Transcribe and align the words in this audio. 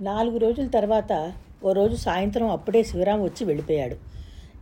నాలుగు 0.00 0.38
రోజుల 0.38 0.66
తర్వాత 0.66 1.32
ఓ 1.64 1.72
రోజు 1.72 1.96
సాయంత్రం 1.96 2.50
అప్పుడే 2.50 2.82
శివరాం 2.82 3.22
వచ్చి 3.22 3.44
వెళ్ళిపోయాడు. 3.44 3.96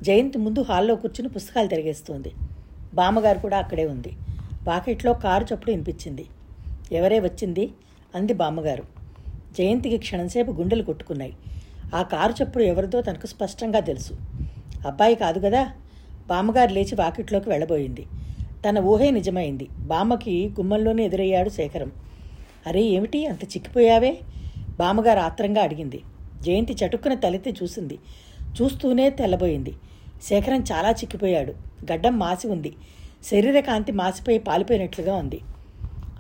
జయంత్ 0.05 0.39
ముందు 0.39 0.63
హాల్లో 0.63 0.95
కూర్చుని 0.95 1.29
పుస్తకాలు 1.29 1.69
తిరిగేస్తుంది. 1.69 2.33
బామ్మగారు 2.95 3.39
కూడా 3.39 3.59
అక్కడే 3.59 3.85
ఉంది. 3.85 4.13
పాకెట్లో 4.69 5.13
కారు 5.13 5.45
చప్పుడు 5.45 5.71
వినిపించింది. 5.71 6.27
ఎవరే 6.93 7.21
వచ్చింది? 7.21 7.73
అంది 8.15 8.33
బామ్మగారు. 8.33 8.83
జయంతికి 9.59 9.99
క్షణంసేపు 9.99 10.51
గుండెలు 10.53 10.83
కొట్టుకున్నాయి. 10.83 11.37
ఆ 11.95 12.03
కారు 12.03 12.45
చప్పుడు 12.45 12.63
ఎవరిదో 12.63 13.01
తనకు 13.01 13.27
స్పష్టంగా 13.27 13.81
తెలుసు. 13.81 14.13
అబ్బాయి 14.87 15.15
కాదు 15.15 15.39
కదా? 15.39 15.71
బామ్మగారు 16.29 16.73
లేచి 16.73 16.95
వాకిట్లోకి 16.95 17.49
వెళ్ళబోయింది. 17.49 18.07
తన 18.69 18.79
ఊహే 18.79 19.11
నిజమైంది. 19.11 19.69
బామ్మకి 19.79 20.49
గుమ్మంలోనే 20.49 21.05
ఎదురయ్యాడు 21.05 21.49
శేఖరం. 21.49 21.93
అరే 22.67 22.83
ఏమిటి? 22.83 23.27
అంత 23.27 23.45
చిక్కిపోయావే? 23.45 24.19
బామ్మగారు 24.79 25.19
ఆత్రంగా 25.19 25.63
అడిగింది. 25.63 26.03
జయంతి 26.43 26.77
చటుక్కున 26.87 27.15
తలెత్తి 27.15 27.55
చూసింది. 27.63 27.99
చూస్తూనే 28.63 29.11
తెల్లబోయింది. 29.11 29.75
శేఖరం 30.23 30.65
చాలా 30.73 30.91
చిక్కిపోయాడు. 30.91 31.53
గడ్డం 31.93 32.19
మాసి 32.19 32.49
ఉంది. 32.49 32.73
శరీర 33.25 33.61
కాంతి 33.61 33.93
మాసిపోయి 33.93 34.39
పాలిపోయినట్లుగా 34.39 35.17
ఉంది. 35.17 35.41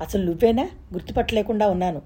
అసలు 0.00 0.24
నువ్వేనా? 0.24 0.69
గుర్తుపట్టలేకుండా 0.92 1.69
ఉన్నాను. 1.69 2.02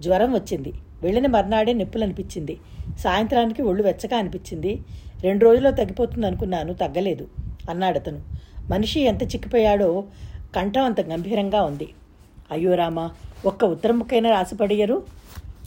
జ్వరం 0.00 0.32
వచ్చింది. 0.32 0.72
వెళ్ళిన 1.02 1.26
మర్నాడే 1.26 1.72
నొప్పులు 1.72 2.04
అనిపించింది 2.04 2.58
సాయంత్రానికి 2.98 3.62
ఒళ్ళు 3.62 3.82
వెచ్చగా 3.82 4.16
అనిపించింది. 4.16 4.78
రెండు 5.22 5.44
రోజుల్లో 5.44 5.70
తగ్గిపోతుంది 5.70 6.26
అనుకున్నాను 6.26 6.74
తగ్గలేదు 6.74 7.28
అన్నాడతను 7.70 8.20
మనిషి 8.70 9.00
ఎంత 9.00 9.22
చిక్కిపోయాడో 9.22 10.04
కంఠం 10.56 10.84
అంత 10.84 11.00
గంభీరంగా 11.00 11.62
ఉంది. 11.62 11.88
అయ్యో 12.50 12.74
రామా 12.74 13.10
ఒక్క 13.46 13.64
ఉత్తరం 13.64 14.02
రాసిపడియరు? 14.02 15.19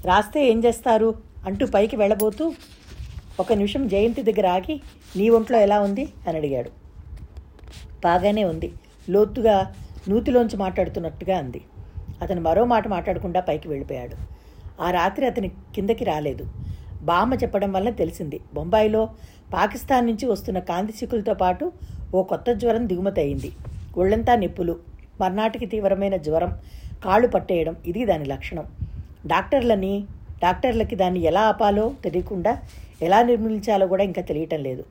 రాస్తే 0.06 0.52
ఏం 0.52 0.64
చేస్తారు? 0.64 1.16
అంటూ 1.46 1.66
పైకి 1.66 1.96
వెళ్ళబోతూ 1.96 2.54
ఒక 3.40 3.54
నిమిషం 3.54 3.88
జయంతి 3.88 4.24
దగ్గర 4.24 4.48
ఆగి 4.48 4.82
నీ 5.16 5.30
ఒంట్లో 5.30 5.60
ఎలా 5.60 5.80
ఉంది? 5.80 6.10
అని 6.28 6.38
అడిగాడు. 6.38 6.70
బాగానే 8.04 8.44
ఉంది. 8.44 8.74
లోతుగా 9.10 9.74
నూతిలోంచి 10.10 10.58
మాట్లాడుతున్నట్టుగా 10.58 11.38
అంది. 11.38 11.62
అతను 12.22 12.42
మరో 12.42 12.66
మాట 12.66 12.88
మాట్లాడకుండా 12.88 13.42
పైకి 13.42 13.68
వెళ్ళిపోయాడు. 13.68 14.16
ఆ 14.82 14.92
రాత్రి 14.92 15.26
అతని 15.26 15.48
కిందకి 15.48 16.04
రాలేదు. 16.04 16.46
బామ్మ 17.02 17.34
చెప్పడం 17.34 17.72
వల్ల 17.72 17.90
తెలిసింది. 17.90 18.40
బొంబాయిలో 18.54 19.10
పాకిస్తాన్ 19.54 20.06
నుంచి 20.06 20.26
వస్తున్న 20.26 20.60
కాంతి 20.60 20.94
చిక్కులతో 20.94 21.34
పాటు 21.34 21.72
ఓ 22.16 22.24
కొత్త 22.24 22.52
జ్వరం 22.52 22.88
దిగుమతి 22.90 23.22
అయింది. 23.22 23.52
ఒళ్ళంతా 23.98 24.36
నిప్పులు 24.36 24.80
మర్నాటికి 25.22 25.66
తీవ్రమైన 25.66 26.16
జ్వరం 26.18 26.60
కాళ్ళు 27.06 27.28
పట్టేయడం 27.28 27.76
ఇది 27.86 28.06
దాని 28.06 28.26
లక్షణం. 28.26 28.66
డాక్టర్లని 29.26 30.04
డాక్టర్లకి 30.44 30.96
దాన్ని 30.96 31.20
ఎలా 31.20 31.42
ఆపాలో 31.42 31.94
తెలియకుండా 32.04 32.58
ఎలా 33.02 33.24
నిర్మూలించాలో 33.24 33.88
కూడా 33.88 34.04
ఇంకా 34.04 34.22
తెలియటం 34.22 34.64
లేదు. 34.64 34.84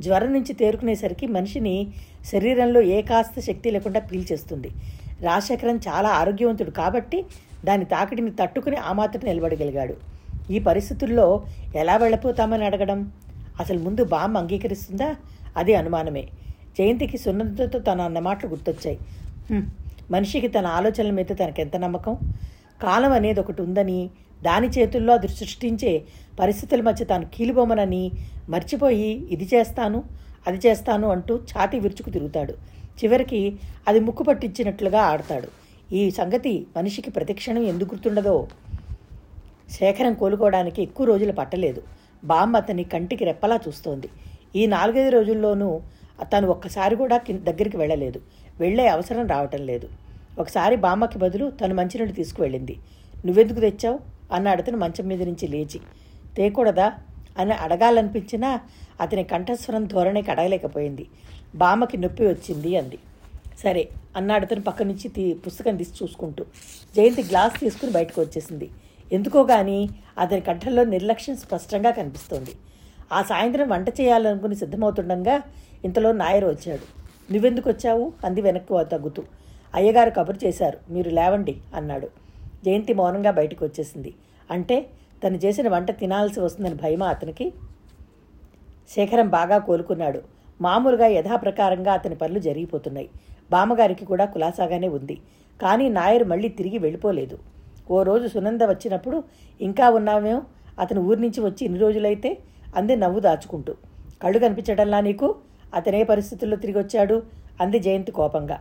జ్వరం 0.00 0.32
నుంచి 0.32 0.52
తేరుకునేసరికి 0.52 1.26
మనిషిని 1.26 1.86
శరీరంలో 2.32 2.80
ఏ 2.80 3.02
కాస్త 3.02 3.40
శక్తి 3.40 3.70
లేకుండా 3.70 4.00
పీల్చేస్తుంది. 4.00 4.70
రాజశేఖరన్ 5.20 5.80
చాలా 5.88 6.08
ఆరోగ్యవంతుడు 6.08 6.70
కాబట్టి 6.70 7.24
దాని 7.64 7.84
తాకిడిని 7.84 8.30
తట్టుకుని 8.30 8.76
ఆ 8.76 8.92
మాత్రం 8.92 9.22
నిలబడగలిగాడు. 9.24 9.94
ఈ 10.50 10.58
పరిస్థితుల్లో 10.58 11.44
ఎలా 11.76 11.96
వెళ్ళిపోతామని 11.96 12.64
అడగడం? 12.64 13.12
అసలు 13.60 13.78
ముందు 13.78 14.04
బామ్మ 14.04 14.38
అంగీకరిస్తుందా? 14.38 15.16
అది 15.56 15.74
అనుమానమే. 15.74 16.24
జయంతికి 16.78 17.18
సున్నతతో 17.18 17.78
తన 17.78 18.00
అన్న 18.00 18.18
మాటలు 18.18 18.50
గుర్తొచ్చాయి. 18.50 18.98
మనిషికి 20.10 20.48
తన 20.48 20.66
ఆలోచనల 20.66 21.10
మీద 21.10 21.26
తనకెంత 21.26 21.76
నమ్మకం? 21.76 22.18
కాలం 22.82 23.12
అనేది 23.18 23.40
ఒకటి 23.40 23.60
ఉందని 23.62 24.00
దాని 24.44 24.68
చేతుల్లో 24.76 25.12
అది 25.18 25.28
సృష్టించే 25.28 25.92
పరిస్థితుల 26.40 26.80
మధ్య 26.80 27.04
తాను 27.04 27.26
కీలుబొమ్మనని 27.34 28.04
మర్చిపోయి 28.48 29.10
ఇది 29.34 29.46
చేస్తాను 29.54 29.98
అది 30.48 30.58
చేస్తాను 30.66 31.06
అంటూ 31.14 31.34
ఛాతీ 31.50 31.76
విరుచుకు 31.84 32.10
తిరుగుతాడు. 32.16 32.54
చివరికి 33.00 33.40
అది 33.88 34.00
ముక్కు 34.00 34.22
పట్టించినట్లుగా 34.22 35.00
ఆడతాడు. 35.12 35.48
ఈ 35.92 36.02
సంగతి 36.10 36.52
మనిషికి 36.76 37.10
ప్రతిక్షణం 37.10 37.62
ఎందుకు 37.72 37.90
గుర్తుండదో 37.94 38.36
శేఖరం 39.76 40.14
కోలుకోవడానికి 40.14 40.80
ఎక్కువ 40.82 41.06
రోజులు 41.06 41.32
పట్టలేదు. 41.32 41.80
బామ్మ 42.24 42.56
అతని 42.56 42.84
కంటికి 42.92 43.24
రెప్పలా 43.24 43.56
చూస్తోంది. 43.66 44.08
ఈ 44.56 44.64
నాలుగైదు 44.66 45.10
రోజుల్లోనూ 45.10 45.70
తను 46.32 46.46
ఒక్కసారి 46.54 46.94
కూడా 46.96 47.16
దగ్గరికి 47.48 47.76
వెళ్ళలేదు. 47.76 48.20
వెళ్ళే 48.60 48.86
అవసరం 48.88 49.24
రావటం 49.34 49.62
లేదు. 49.70 49.88
ఒకసారి 50.38 50.76
బామ్మకి 50.76 51.18
బదులు 51.18 51.50
తను 51.50 51.74
మంచినీళ్ళు 51.74 52.14
తీసుకువెళ్ళింది. 52.14 52.76
నువ్వెందుకు 53.26 53.60
తెచ్చావు? 53.60 53.98
అన్నాడు 54.32 54.62
అతను 54.62 54.78
మంచం 54.78 55.06
మీద 55.06 55.22
నుంచి 55.22 55.48
లేచి. 55.48 55.80
తేకూడదా? 56.36 56.92
అని 57.38 57.52
అడగాలనిపించినా 57.52 58.60
అతని 59.00 59.24
కంఠస్వరం 59.24 59.84
ధోరణికి 59.84 60.30
అడగలేకపోయింది 60.30 61.06
బామ్మకి 61.54 61.96
నొప్పి 61.96 62.26
వచ్చింది 62.26 62.76
అంది. 62.76 62.98
సరే 63.62 63.88
అన్నాడు 64.16 64.44
అతను 64.44 64.60
పక్క 64.60 64.82
నుంచి 64.82 65.08
తీ 65.08 65.34
పుస్తకం 65.34 65.76
తీసి 65.76 66.04
చూసుకుంటూ. 66.04 66.44
జయంతి 66.96 67.22
గ్లాస్ 67.22 67.60
తీసుకుని 67.60 67.92
బయటకు 67.92 68.20
వచ్చేసింది. 68.20 68.70
ఎందుకో 69.12 69.44
కానీ 69.44 69.88
అతని 70.18 70.40
కంఠంలో 70.40 70.84
నిర్లక్ష్యం 70.84 71.36
స్పష్టంగా 71.36 71.90
కనిపిస్తోంది. 71.90 72.50
ఆ 73.12 73.22
సాయంత్రం 73.22 73.68
వంట 73.68 73.88
చేయాలనుకుని 73.88 74.56
సిద్ధమవుతుండగా 74.56 75.42
ఇంతలో 75.84 76.12
నాయర్ 76.12 76.44
వచ్చాడు. 76.44 77.06
నువ్వెందుకు 77.32 77.70
వచ్చావు? 77.70 78.12
అంది 78.24 78.40
వెనక్కు 78.40 78.84
తగ్గుతూ. 78.84 79.22
అయ్యగారు 79.76 80.10
కబురు 80.10 80.38
చేశారు. 80.46 80.78
మీరు 80.92 81.10
లేవండి 81.10 81.56
అన్నాడు. 81.74 82.08
జయంతి 82.64 82.94
మౌనంగా 82.94 83.30
బయటకు 83.30 83.64
వచ్చేసింది. 83.64 84.14
అంటే 84.50 84.86
తను 85.24 85.36
చేసిన 85.36 85.68
వంట 85.68 85.90
తినాల్సి 85.90 86.40
వస్తుందని 86.40 86.74
భయమా 86.74 87.06
అతనికి? 87.06 87.52
శేఖరం 88.90 89.28
బాగా 89.28 89.58
కోలుకున్నాడు. 89.58 90.22
మామూలుగా 90.60 91.06
యథాప్రకారంగా 91.06 91.92
అతని 91.92 92.14
పనులు 92.14 92.38
జరిగిపోతున్నాయి. 92.38 93.08
బామ్మగారికి 93.50 94.04
కూడా 94.04 94.24
కులాసాగానే 94.24 94.88
ఉంది. 94.88 95.18
కానీ 95.62 95.88
నాయర్ 95.88 96.24
మళ్ళీ 96.24 96.48
తిరిగి 96.48 96.78
వెళ్ళిపోలేదు. 96.78 97.38
ఓ 97.90 98.02
రోజు 98.02 98.28
సునంద 98.28 98.62
వచ్చినప్పుడు 98.62 99.22
ఇంకా 99.60 99.90
ఉన్నామేమో 99.90 100.42
అతను 100.78 101.00
ఊరి 101.00 101.20
నుంచి 101.20 101.40
వచ్చి 101.40 101.64
ఇన్ని 101.64 101.80
రోజులైతే 101.80 102.38
అంది 102.76 102.96
నవ్వు 102.96 103.20
దాచుకుంటూ. 103.20 103.74
కళ్ళు 104.22 104.38
కనిపించడంలా 104.38 105.00
నీకు? 105.00 105.34
అతనే 105.74 106.04
పరిస్థితుల్లో 106.04 106.56
తిరిగి 106.56 106.78
వచ్చాడు? 106.78 107.22
అంది 107.60 107.78
జయంతి 107.78 108.12
కోపంగా. 108.12 108.58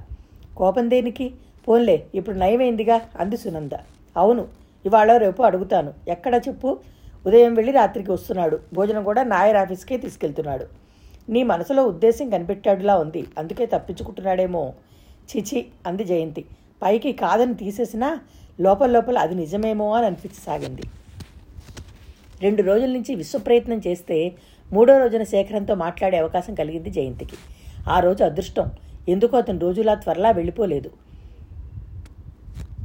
కోపం 0.57 0.89
దేనికి? 0.89 1.33
పోన్లే 1.67 2.05
ఇప్పుడు 2.15 2.37
నయమైందిగా 2.37 3.01
అంది 3.19 3.37
సునంద. 3.37 3.71
అవును 4.17 4.47
ఇవాళ 4.85 5.17
రేపు 5.17 5.43
అడుగుతాను. 5.43 5.93
ఎక్కడ 6.07 6.41
చెప్పు? 6.47 6.79
ఉదయం 7.27 7.53
వెళ్ళి 7.53 7.73
రాత్రికి 7.73 8.11
వస్తున్నాడు. 8.11 8.59
భోజనం 8.73 9.03
కూడా 9.03 9.23
నాయర్ 9.23 9.57
ఆఫీస్కే 9.57 9.97
తీసుకెళ్తున్నాడు. 9.97 10.65
నీ 11.29 11.43
మనసులో 11.43 11.85
ఉద్దేశం 11.85 12.29
కనిపెట్టాడులా 12.29 12.97
ఉంది. 12.97 13.25
అందుకే 13.37 13.65
తప్పించుకుంటున్నాడేమో. 13.65 14.73
చిచి 15.31 15.65
అంది 15.87 16.03
జయంతి. 16.03 16.45
పైకి 16.83 17.13
కాదని 17.13 17.53
తీసేసినా 17.53 18.19
లోపల 18.59 18.89
లోపల 18.89 19.17
అది 19.17 19.35
నిజమేమో 19.35 19.93
అని 19.93 20.05
అనిపించసాగింది. 20.05 20.81
రెండు 22.41 22.61
రోజుల 22.61 22.89
నుంచి 22.89 23.15
విశ్వప్రయత్నం 23.15 23.81
చేస్తే 23.87 24.31
మూడో 24.73 24.97
రోజున 24.97 25.23
శేఖరంతో 25.23 25.75
మాట్లాడే 25.75 26.17
అవకాశం 26.17 26.53
కలిగింది 26.55 26.89
జయంతికి. 26.89 27.35
ఆ 27.89 27.99
రోజు 27.99 28.23
అదృష్టం. 28.23 28.71
ఎందుకో 29.09 29.37
అతను 29.37 29.59
రోజులా 29.59 29.93
త్వరలా 29.93 30.31
వెళ్ళిపోలేదు. 30.31 30.89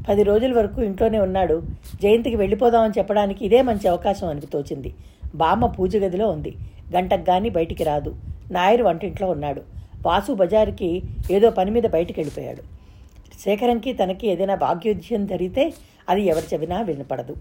పది 0.09 0.23
రోజుల 0.23 0.53
వరకు 0.59 0.83
ఇంట్లోనే 0.83 1.19
ఉన్నాడు. 1.19 1.63
జయంతికి 2.03 2.37
వెళ్ళిపోదామని 2.37 2.97
చెప్పడానికి 2.99 3.45
ఇదే 3.45 3.63
మంచి 3.63 3.89
అవకాశం 3.89 4.29
అని 4.29 4.41
తోచింది. 4.41 4.95
బామ్మ 5.35 5.67
పూజ 5.67 5.97
గదిలో 5.97 6.29
ఉంది. 6.29 6.53
గంటకు 6.97 7.25
గాని 7.31 7.51
బయటికి 7.51 7.85
రాదు. 7.85 8.15
నాయరు 8.53 8.85
వంటింట్లో 8.85 9.31
ఉన్నాడు. 9.31 9.63
వాసు 10.07 10.33
బజారుకి 10.33 11.03
ఏదో 11.31 11.51
పని 11.51 11.71
మీద 11.71 11.87
బయటికి 11.87 12.21
వెళ్ళిపోయాడు 12.21 12.63
శేఖరంకి 13.43 13.93
తనకి 13.93 14.29
ఏదైనా 14.29 14.55
భాగ్యోద్యం 14.55 15.27
జరిగితే 15.27 15.75
అది 16.09 16.23
ఎవరి 16.23 16.47
చెవినా 16.55 16.81
వినపడదు. 16.81 17.35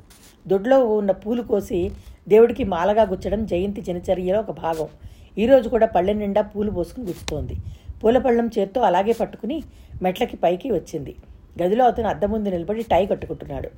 దొడ్లో 0.47 0.85
ఉన్న 0.85 1.11
పూలు 1.11 1.41
కోసి 1.41 1.91
దేవుడికి 2.27 2.63
మాలగా 2.63 3.03
గుచ్చడం 3.03 3.45
జయంతి 3.45 3.81
దినచర్యలో 3.81 4.39
ఒక 4.39 4.51
భాగం. 4.51 4.87
ఈరోజు 5.37 5.69
కూడా 5.69 5.87
పళ్ళె 5.87 6.13
నిండా 6.13 6.41
పూలు 6.41 6.71
పోసుకుని 6.71 7.05
గుచ్చుతోంది. 7.05 7.55
పూలపళ్ళం 8.03 8.49
చేత్తో 8.59 8.81
అలాగే 8.81 9.13
పట్టుకుని 9.13 9.63
మెట్లకి 10.01 10.37
పైకి 10.37 10.71
వచ్చింది. 10.71 11.15
గదిలో 11.61 11.85
అతను 11.85 12.07
అద్దం 12.07 12.29
ముందు 12.31 12.49
నిలబడి 12.49 12.83
టై 12.83 13.05
కట్టుకుంటున్నాడు. 13.05 13.69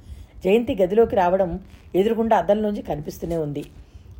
జయంతి 0.45 0.73
గదిలోకి 0.81 1.15
రావడం 1.15 1.59
ఎదురుగుండా 1.95 2.37
అద్దంలోంచి 2.37 2.81
కనిపిస్తూనే 2.81 3.37
ఉంది. 3.37 3.63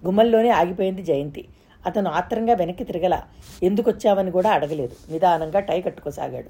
గుమ్మల్లోనే 0.06 0.50
ఆగిపోయింది 0.50 1.04
జయంతి. 1.04 1.44
అతను 1.86 2.10
ఆత్రంగా 2.10 2.54
వెనక్కి 2.54 2.84
తిరగల 2.84 3.22
ఎందుకు 3.64 3.90
వచ్చావని 3.90 4.32
కూడా 4.32 4.50
అడగలేదు. 4.52 4.96
నిదానంగా 5.12 5.60
టై 5.60 5.82
కట్టుకోసాగాడు. 5.82 6.50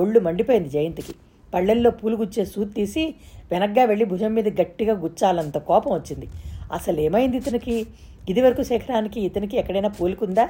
ఒళ్ళు 0.00 0.20
మండిపోయింది 0.20 0.68
జయంతికి. 0.68 1.14
పళ్ళెల్లో 1.54 1.90
పూలు 1.90 2.16
గుచ్చే 2.16 2.44
సూత్ 2.44 2.74
తీసి 2.74 3.14
వెనక్గా 3.52 3.84
వెళ్ళి 3.84 4.04
భుజం 4.04 4.34
మీద 4.34 4.60
గట్టిగా 4.60 4.94
గుచ్చాలంత 4.94 5.58
కోపం 5.58 5.92
వచ్చింది. 5.94 6.28
అసలు 6.72 7.00
ఏమైంది 7.00 7.36
ఇతనికి? 7.36 7.86
ఇదివరకు 8.28 8.62
శేఖరానికి 8.62 9.20
ఇతనికి 9.20 9.56
ఎక్కడైనా 9.56 9.88
పూలుకుందా? 9.88 10.48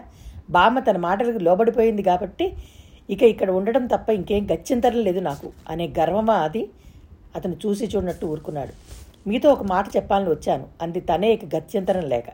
బామ్మ 0.50 0.78
తన 0.78 0.96
మాటలకు 0.96 1.38
లోబడిపోయింది 1.38 2.02
కాబట్టి 2.02 2.52
ఇక 3.10 3.22
ఇక్కడ 3.22 3.50
ఉండడం 3.50 3.86
తప్ప 3.86 4.10
ఇంకేం 4.10 4.44
గచ్చింతరం 4.52 4.98
లేదు 4.98 5.20
నాకు 5.20 5.52
అనే 5.68 5.86
గర్వమా 5.98 6.34
అది? 6.34 6.68
అతను 7.36 7.56
చూసి 7.66 7.84
చూడనట్టు 7.84 8.26
ఊరుకున్నాడు. 8.26 8.72
మీతో 9.28 9.52
ఒక 9.52 9.62
మాట 9.62 9.86
చెప్పాలని 9.96 10.30
వచ్చాను 10.30 10.66
అంది 10.82 11.00
తనే 11.00 11.32
ఇక 11.32 11.56
గత్యంతరం 11.56 12.04
లేక. 12.04 12.24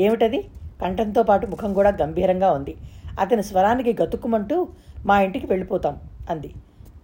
ఏమిటది? 0.00 0.40
కంఠంతో 0.82 1.22
పాటు 1.22 1.46
ముఖం 1.46 1.74
కూడా 1.74 1.90
గంభీరంగా 2.02 2.52
ఉంది. 2.52 2.74
అతని 3.20 3.42
స్వరానికి 3.42 4.02
గతుక్కుమంటూ 4.02 4.68
మా 5.06 5.20
ఇంటికి 5.20 5.46
వెళ్ళిపోతాం 5.46 6.00
అంది. 6.30 6.50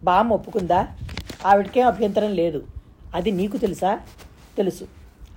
బామ్మ 0.04 0.32
ఒప్పుకుందా? 0.32 0.88
ఆవిడకేం 1.46 1.86
అభ్యంతరం 1.86 2.32
లేదు. 2.32 2.64
అది 3.14 3.30
నీకు 3.30 3.56
తెలుసా? 3.56 4.00
తెలుసు. 4.56 4.84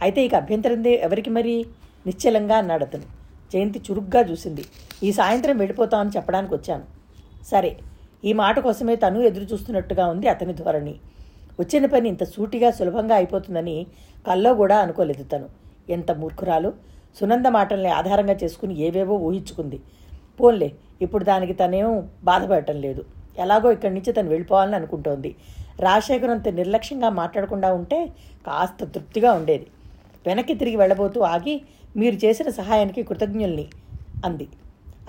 అయితే 0.01 0.25
ఇక 0.25 0.35
అభ్యంతరం 0.35 0.85
ఎవరికి 0.87 1.29
మరి? 1.29 1.65
నిశ్చలంగా 2.05 2.57
అన్నాడు 2.57 2.83
అతను. 2.83 3.26
జయంతి 3.51 3.79
చురుగ్గా 3.87 4.21
చూసింది. 4.29 4.63
ఈ 5.03 5.11
సాయంత్రం 5.11 5.55
వెళ్ళిపోతామని 5.57 6.15
చెప్పడానికి 6.17 6.53
వచ్చాను. 6.53 6.85
సరే 7.45 7.71
ఈ 8.23 8.31
మాట 8.33 8.59
కోసమే 8.59 8.95
తను 8.95 9.19
ఎదురు 9.29 9.45
చూస్తున్నట్టుగా 9.45 10.05
ఉంది 10.13 10.27
అతని 10.27 10.53
ధోరణి. 10.53 10.95
వచ్చిన 11.59 11.85
పని 11.85 12.07
ఇంత 12.09 12.23
సూటిగా 12.33 12.69
సులభంగా 12.71 13.15
అయిపోతుందని 13.15 13.77
కల్లో 14.25 14.51
కూడా 14.53 14.77
అనుకోలేదు 14.77 15.23
తను. 15.31 15.47
ఎంత 15.89 16.11
మూర్ఖురాలు! 16.21 16.69
సునంద 17.15 17.47
మాటల్ని 17.55 17.91
ఆధారంగా 17.99 18.35
చేసుకుని 18.41 18.73
ఏవేవో 18.85 19.15
ఊహించుకుంది. 19.27 19.77
పోన్లే 20.39 20.69
ఇప్పుడు 21.01 21.23
దానికి 21.23 21.53
తనేం 21.53 21.89
బాధపడటం 22.23 22.77
లేదు. 22.85 23.01
ఎలాగో 23.37 23.69
ఇక్కడి 23.75 23.93
నుంచి 23.95 24.11
తను 24.13 24.29
వెళ్ళిపోవాలని 24.29 24.75
అనుకుంటోంది. 24.75 25.31
రాజశేఖర్ 25.79 26.33
అంత 26.35 26.47
నిర్లక్ష్యంగా 26.59 27.09
మాట్లాడకుండా 27.19 27.69
ఉంటే 27.79 27.99
కాస్త 28.45 28.79
తృప్తిగా 28.93 29.31
ఉండేది. 29.39 29.67
వెనక్కి 30.25 30.53
తిరిగి 30.61 30.77
వెళ్ళబోతూ 30.77 31.19
ఆగి 31.33 31.55
మీరు 31.97 32.15
చేసిన 32.15 32.49
సహాయానికి 32.49 33.03
కృతజ్ఞుల్ని 33.03 33.65
అంది. 34.25 34.47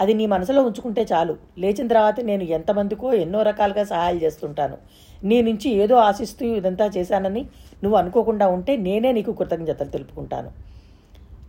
అది 0.00 0.14
నీ 0.14 0.26
మనసులో 0.26 0.62
ఉంచుకుంటే 0.62 1.06
చాలు. 1.12 1.36
లేచిన 1.58 1.88
తర్వాత 1.88 2.20
నేను 2.20 2.42
ఎంతమందికో 2.42 3.12
ఎన్నో 3.12 3.42
రకాలుగా 3.42 3.84
సహాయాలు 3.84 4.18
చేస్తుంటాను. 4.18 4.76
నీ 5.24 5.42
నుంచి 5.42 5.70
ఏదో 5.70 5.96
ఆశిస్తూ 5.96 6.46
ఇదంతా 6.46 6.86
చేశానని 6.86 7.46
నువ్వు 7.82 7.98
అనుకోకుండా 7.98 8.48
ఉంటే 8.48 8.76
నేనే 8.76 9.12
నీకు 9.12 9.32
కృతజ్ఞతలు 9.32 9.88
తెలుపుకుంటాను. 9.88 10.50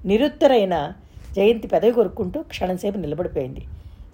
నిరుత్తరైన 0.06 0.94
జయంతి 1.36 1.68
పెదవి 1.68 1.92
కొరుక్కుంటూ 1.92 2.42
క్షణంసేపు 2.42 2.97
నిలబడిపోయింది. 2.97 3.65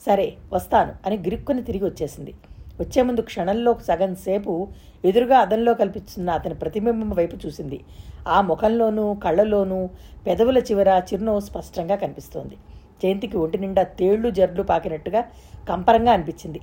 సరే 0.06 0.34
వస్తాను 0.54 0.94
అని 1.06 1.18
గిరుక్కుని 1.18 1.64
తిరిగి 1.64 1.86
వచ్చేసింది. 1.86 2.34
వచ్చే 2.80 3.02
ముందు 3.02 3.22
క్షణంలో 3.22 3.76
సగం 3.88 4.16
సేపు 4.16 4.68
ఎదురుగా 5.06 5.38
అదంలో 5.38 5.74
కల్పిస్తున్న 5.74 6.30
అతని 6.30 6.54
ప్రతిబింబం 6.54 7.10
వైపు 7.10 7.38
చూసింది. 7.46 7.80
ఆ 8.28 8.42
ముఖంలోనూ 8.42 9.14
కళ్ళలోనూ 9.14 9.90
పెదవుల 10.28 10.58
చివర 10.58 11.02
చిరునవ్వు 11.14 11.40
స్పష్టంగా 11.40 11.96
కనిపిస్తోంది. 11.96 12.56
జయంతికి 13.04 13.38
ఒంటి 13.38 13.58
నిండా 13.58 13.84
తేళ్ళు 13.84 14.30
జర్లు 14.30 14.64
పాకినట్టుగా 14.64 15.24
కంపరంగా 15.70 16.12
అనిపించింది. 16.12 16.62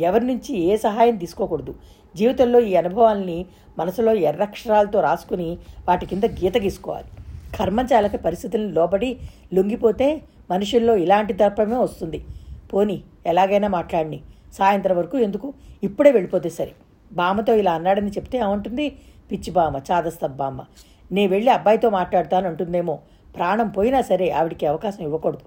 ఎవరి 0.00 0.26
నుంచి 0.26 0.58
ఏ 0.58 0.76
సహాయం 0.76 1.16
తీసుకోకూడదు. 1.16 1.74
జీవితంలో 2.16 2.60
ఈ 2.60 2.74
అనుభవాల్ని 2.74 3.46
మనసులో 3.78 4.14
ఎర్రక్షరాలతో 4.14 5.00
రాసుకుని 5.00 5.58
వాటి 5.88 6.06
కింద 6.06 6.24
గీత 6.24 6.58
గీసుకోవాలి. 6.58 7.06
కర్మచాలక 7.58 8.16
పరిస్థితులను 8.16 8.68
లోబడి 8.68 9.18
లొంగిపోతే 9.54 10.22
మనుషుల్లో 10.50 10.96
ఇలాంటి 10.96 11.32
దర్పమే 11.32 11.76
వస్తుంది. 11.76 12.24
పోని 12.74 13.00
ఎలాగైనా 13.26 13.68
మాట్లాడిని. 13.68 14.20
సాయంత్రం 14.52 14.96
వరకు 14.96 15.18
ఎందుకు? 15.18 15.48
ఇప్పుడే 15.82 16.10
వెళ్ళిపోతే 16.12 16.48
సరే. 16.48 16.72
బామ్మతో 17.12 17.54
ఇలా 17.54 17.72
అన్నాడని 17.72 18.10
చెప్తే 18.10 18.38
ఏమంటుంది? 18.38 18.86
పిచ్చి 19.30 19.50
బామ్మ 19.52 19.80
చాదస్తబ్ 19.90 20.36
బామ్మ. 20.36 20.60
నే 21.12 21.26
వెళ్ళి 21.26 21.50
అబ్బాయితో 21.50 21.90
మాట్లాడతాను 21.90 22.48
అంటుందేమో. 22.48 22.98
ప్రాణం 23.36 23.68
పోయినా 23.68 24.00
సరే 24.00 24.30
ఆవిడికి 24.30 24.66
అవకాశం 24.66 25.02
ఇవ్వకూడదు. 25.04 25.46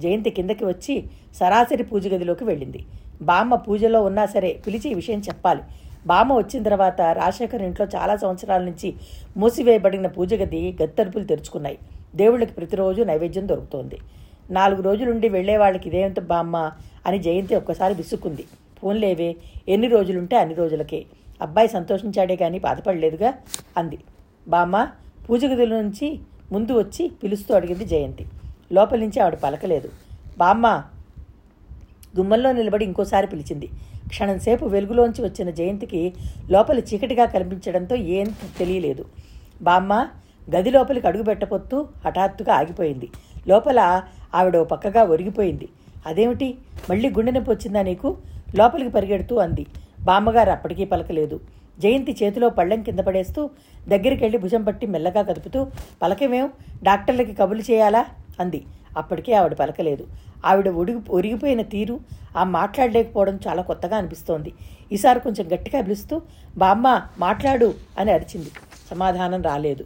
జయంతి 0.00 0.30
కిందకి 0.30 0.64
వచ్చి 0.64 0.94
సరాసరి 1.34 1.82
పూజ 1.82 2.08
గదిలోకి 2.08 2.44
వెళ్ళింది. 2.44 2.80
బామ్మ 3.22 3.54
పూజలో 3.54 4.02
ఉన్నా 4.04 4.26
సరే 4.26 4.62
పిలిచి 4.66 4.90
ఈ 4.90 4.94
విషయం 4.94 5.20
చెప్పాలి. 5.20 5.62
బామ్మ 6.06 6.32
వచ్చిన 6.32 6.62
తర్వాత 6.62 7.00
రాజశేఖర్ 7.00 7.62
ఇంట్లో 7.62 7.86
చాలా 7.96 8.16
సంవత్సరాల 8.16 8.62
నుంచి 8.62 8.94
మూసివేయబడిన 9.36 10.06
పూజ 10.06 10.34
గది 10.34 10.76
గత్తరుపులు 10.82 11.24
తెరుచుకున్నాయి. 11.24 11.78
దేవుళ్ళకి 12.16 12.52
ప్రతిరోజు 12.52 13.02
నైవేద్యం 13.02 13.48
దొరుకుతోంది. 13.48 13.98
నాలుగు 14.50 14.82
రోజులుండి 14.82 15.28
వెళ్ళేవాళ్ళకి 15.28 15.88
ఇదేంత 15.88 16.20
బామ్మ 16.20 16.56
అని 17.06 17.18
జయంతి 17.18 17.54
ఒక్కసారి 17.54 17.94
విసుక్కుంది. 17.94 18.44
ఫోన్లేవే 18.80 19.36
ఎన్ని 19.68 19.88
రోజులుంటే 19.88 20.36
అన్ని 20.36 20.54
రోజులకే. 20.54 21.06
అబ్బాయి 21.40 21.68
సంతోషించాడే 21.68 22.36
కానీ 22.36 22.58
బాధపడలేదుగా 22.58 23.34
అంది. 23.76 23.98
బామ్మ 24.48 24.88
పూజ 25.28 25.44
గదుల 25.44 25.80
నుంచి 25.80 26.20
ముందు 26.52 26.72
వచ్చి 26.72 27.08
పిలుస్తూ 27.22 27.54
అడిగింది 27.54 27.84
జయంతి. 27.84 28.26
లోపలి 28.72 29.00
నుంచి 29.00 29.20
ఆవిడ 29.20 29.34
పలకలేదు. 29.34 29.88
బామ్మ 30.38 30.84
గుమ్మంలో 32.18 32.52
నిలబడి 32.52 32.84
ఇంకోసారి 32.84 33.26
పిలిచింది. 33.26 33.68
క్షణంసేపు 34.08 34.64
వెలుగులోంచి 34.64 35.24
వచ్చిన 35.24 35.50
జయంతికి 35.50 36.14
లోపల 36.50 36.78
చీకటిగా 36.78 37.24
కనిపించడంతో 37.24 37.96
ఏం 37.96 38.26
తెలియలేదు. 38.58 39.04
బామ్మ 39.62 40.08
గది 40.54 40.70
లోపలికి 40.70 41.06
అడుగు 41.06 41.22
పెట్టపొత్తూ 41.22 41.88
హఠాత్తుగా 42.04 42.54
ఆగిపోయింది. 42.54 43.08
లోపల 43.48 44.02
ఆవిడ 44.34 44.56
ఓ 44.56 44.64
పక్కగా 44.64 45.02
ఒరిగిపోయింది. 45.02 45.68
అదేమిటి? 46.06 46.54
మళ్ళీ 46.90 47.10
గుండె 47.10 47.32
నొప్పి 47.32 47.50
వచ్చిందా 47.50 47.82
నీకు? 47.82 48.16
లోపలికి 48.54 48.90
పరిగెడుతూ 48.90 49.36
అంది. 49.36 49.66
బామ్మగారు 50.00 50.50
అప్పటికీ 50.50 50.84
పలకలేదు. 50.84 51.40
జయంతి 51.78 52.16
చేతిలో 52.22 52.48
పళ్ళెం 52.48 52.82
కింద 52.82 52.98
పడేస్తూ 52.98 53.50
దగ్గరికి 53.88 54.24
వెళ్ళి 54.24 54.38
భుజం 54.38 54.64
పట్టి 54.64 54.86
మెల్లగా 54.86 55.22
కదుపుతూ 55.22 55.66
పలకమేం 56.02 56.50
డాక్టర్లకి 56.82 57.34
కబులు 57.34 57.60
చేయాలా? 57.60 58.06
అంది. 58.40 58.64
అప్పటికే 58.96 59.32
ఆవిడ 59.32 59.54
పలకలేదు. 59.54 60.06
ఆవిడ 60.46 60.68
ఒడిగి 60.68 60.98
ఒరిగిపోయిన 61.10 61.62
తీరు 61.62 62.00
ఆ 62.36 62.44
మాట్లాడలేకపోవడం 62.44 63.40
చాలా 63.48 63.62
కొత్తగా 63.62 63.96
అనిపిస్తోంది. 63.96 64.52
ఈసారి 64.92 65.20
కొంచెం 65.20 65.46
గట్టిగా 65.54 65.82
పిలుస్తూ 65.82 66.22
బామ్మ 66.56 67.02
మాట్లాడు 67.18 67.74
అని 67.98 68.12
అరిచింది. 68.12 68.50
సమాధానం 68.90 69.42
రాలేదు. 69.42 69.84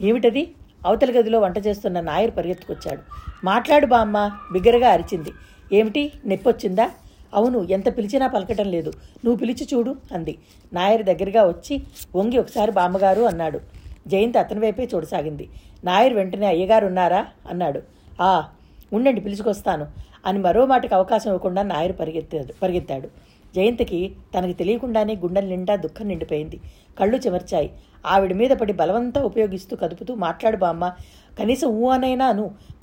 ఏమిటది? 0.00 0.52
అవతల 0.86 1.10
గదిలో 1.18 1.40
వంట 1.40 1.58
చేస్తున్న 1.66 2.00
నాయర్ 2.00 2.32
పరిగెత్తుకొచ్చాడు. 2.36 3.02
మాట్లాడు 3.44 3.86
బామ్మ 3.86 4.30
బిగ్గరగా 4.52 4.90
అరిచింది. 4.90 5.32
ఏమిటి 5.72 6.12
నొప్పొచ్చిందా? 6.26 6.90
అవును 7.34 7.58
ఎంత 7.70 7.96
పిలిచినా 7.96 8.26
పలకటం 8.26 8.68
లేదు. 8.70 8.90
నువ్వు 9.24 9.36
పిలిచి 9.36 9.66
చూడు 9.74 9.96
అంది. 10.12 10.38
నాయర్ 10.72 11.02
దగ్గరగా 11.02 11.42
వచ్చి 11.48 11.74
వంగి 12.16 12.38
ఒకసారి 12.38 12.72
బామ్మగారు 12.72 13.22
అన్నాడు. 13.22 13.60
జయంతి 14.06 14.38
అతని 14.38 14.60
వైపే 14.60 14.88
చూడసాగింది. 14.94 15.48
నాయర్ 15.84 16.14
వెంటనే 16.14 16.46
అయ్యగారు 16.46 16.86
ఉన్నారా 16.86 17.26
అన్నాడు. 17.50 17.82
ఆ 18.20 18.44
ఉండండి 18.92 19.20
పిలుచుకొస్తాను 19.20 19.86
అని 20.26 20.38
మరో 20.38 20.66
మాటకు 20.66 20.94
అవకాశం 20.94 21.30
ఇవ్వకుండా 21.30 21.62
నాయర్ 21.62 21.92
పరిగెత్తాడు 22.00 22.54
పరిగెత్తాడు. 22.62 23.08
జయంతికి 23.56 24.12
తనకి 24.38 24.52
తెలియకుండానే 24.52 25.14
గుండెల 25.14 25.44
నిండా 25.44 25.76
దుఃఖం 25.76 26.08
నిండిపోయింది. 26.08 26.60
కళ్ళు 26.98 27.16
చెమర్చాయి. 27.16 27.70
ఆవిడ 28.06 28.32
మీద 28.32 28.50
పడి 28.50 28.72
బలవంతా 28.72 29.24
ఉపయోగిస్తూ 29.24 29.76
కదుపుతూ 29.76 30.14
మాట్లాడు 30.14 30.56
బామ్మ 30.56 30.92
కనీసం 31.38 31.68
ఊ 31.68 31.88
అనైనా 31.88 32.32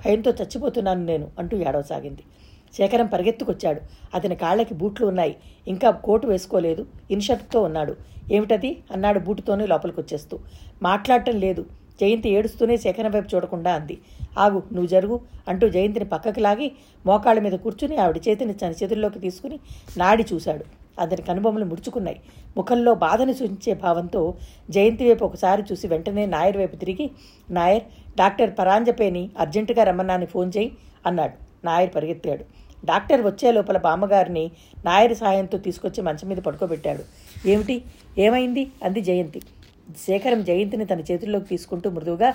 భయంతో 0.05 0.31
చచ్చిపోతున్నాను 0.31 1.05
నేను 1.05 1.27
అంటూ 1.39 1.57
ఏడవసాగింది. 1.57 2.23
శేఖరం 2.77 3.05
పరిగెత్తుకొచ్చాడు. 3.05 3.81
అతని 4.15 4.35
కాళ్ళకి 4.35 4.73
బూట్లు 4.73 5.07
ఉన్నాయి. 5.07 5.35
ఇంకా 5.67 5.91
కోటు 5.91 6.27
వేసుకోలేదు. 6.27 6.85
ఇన్షర్ట్తో 7.11 7.61
ఉన్నాడు. 7.61 7.95
ఏమిటది? 8.31 8.77
అన్నాడు 8.91 9.19
బూటుతోనే 9.19 9.65
లోపలికి 9.65 9.99
వచ్చేస్తూ 9.99 10.39
మాట్లాడటం 10.83 11.39
లేదు. 11.39 11.65
జయంతి 12.01 12.29
ఏడుస్తూనే 12.29 12.77
శేఖరం 12.77 13.11
వైపు 13.11 13.35
చూడకుండా 13.35 13.73
అంది. 13.73 13.97
ఆగు 14.37 14.63
నువ్వు 14.71 14.87
జరుగు 14.87 15.19
అంటూ 15.47 15.69
జయంతిని 15.69 16.05
పక్కకి 16.05 16.41
లాగి 16.41 16.71
మోకాళ్ళ 17.05 17.41
మీద 17.41 17.51
కూర్చుని 17.51 17.97
ఆవిడ 17.97 18.17
చేతిని 18.27 18.53
తన 18.53 18.73
చేతుల్లోకి 18.83 19.19
తీసుకుని 19.19 19.59
నాడి 19.97 20.25
చూశాడు. 20.33 20.65
అతని 21.01 21.21
కనుబొమ్మలు 21.21 21.65
ముడుచుకున్నాయి. 21.65 22.19
ముఖంలో 22.57 22.95
బాధని 22.95 23.33
సూచించే 23.33 23.73
భావంతో 23.73 24.33
జయంతి 24.69 25.07
వైపు 25.07 25.25
ఒకసారి 25.25 25.63
చూసి 25.71 25.87
వెంటనే 25.87 26.25
నాయర్ 26.25 26.57
వైపు 26.57 26.75
తిరిగి 26.75 27.09
నాయర్ 27.49 27.83
డాక్టర్ 28.17 28.51
పరాంజపేని 28.59 29.29
అర్జెంటుగా 29.39 29.83
రమ్మన్నాని 29.83 30.25
ఫోన్ 30.25 30.51
చేయి 30.57 30.71
అన్నాడు. 31.05 31.33
నాయర్ 31.65 31.95
పరిగెత్తాడు. 31.95 32.45
డాక్టర్ 32.85 33.21
వచ్చే 33.21 33.51
లోపల 33.51 33.77
బామ్మగారిని 33.77 34.51
నాయర్ 34.85 35.15
సాయంతో 35.15 35.57
తీసుకొచ్చి 35.57 36.03
మంచం 36.03 36.29
మీద 36.29 36.37
పడుకోబెట్టాడు. 36.37 37.03
ఏమిటి? 37.47 37.81
ఏమైంది? 38.17 38.67
అంది 38.83 39.01
జయంతి. 39.01 39.41
శేఖరం 40.05 40.41
జయంతిని 40.43 40.85
తన 40.85 41.01
చేతుల్లోకి 41.09 41.47
తీసుకుంటూ 41.47 41.87
మృదువుగా 41.89 42.29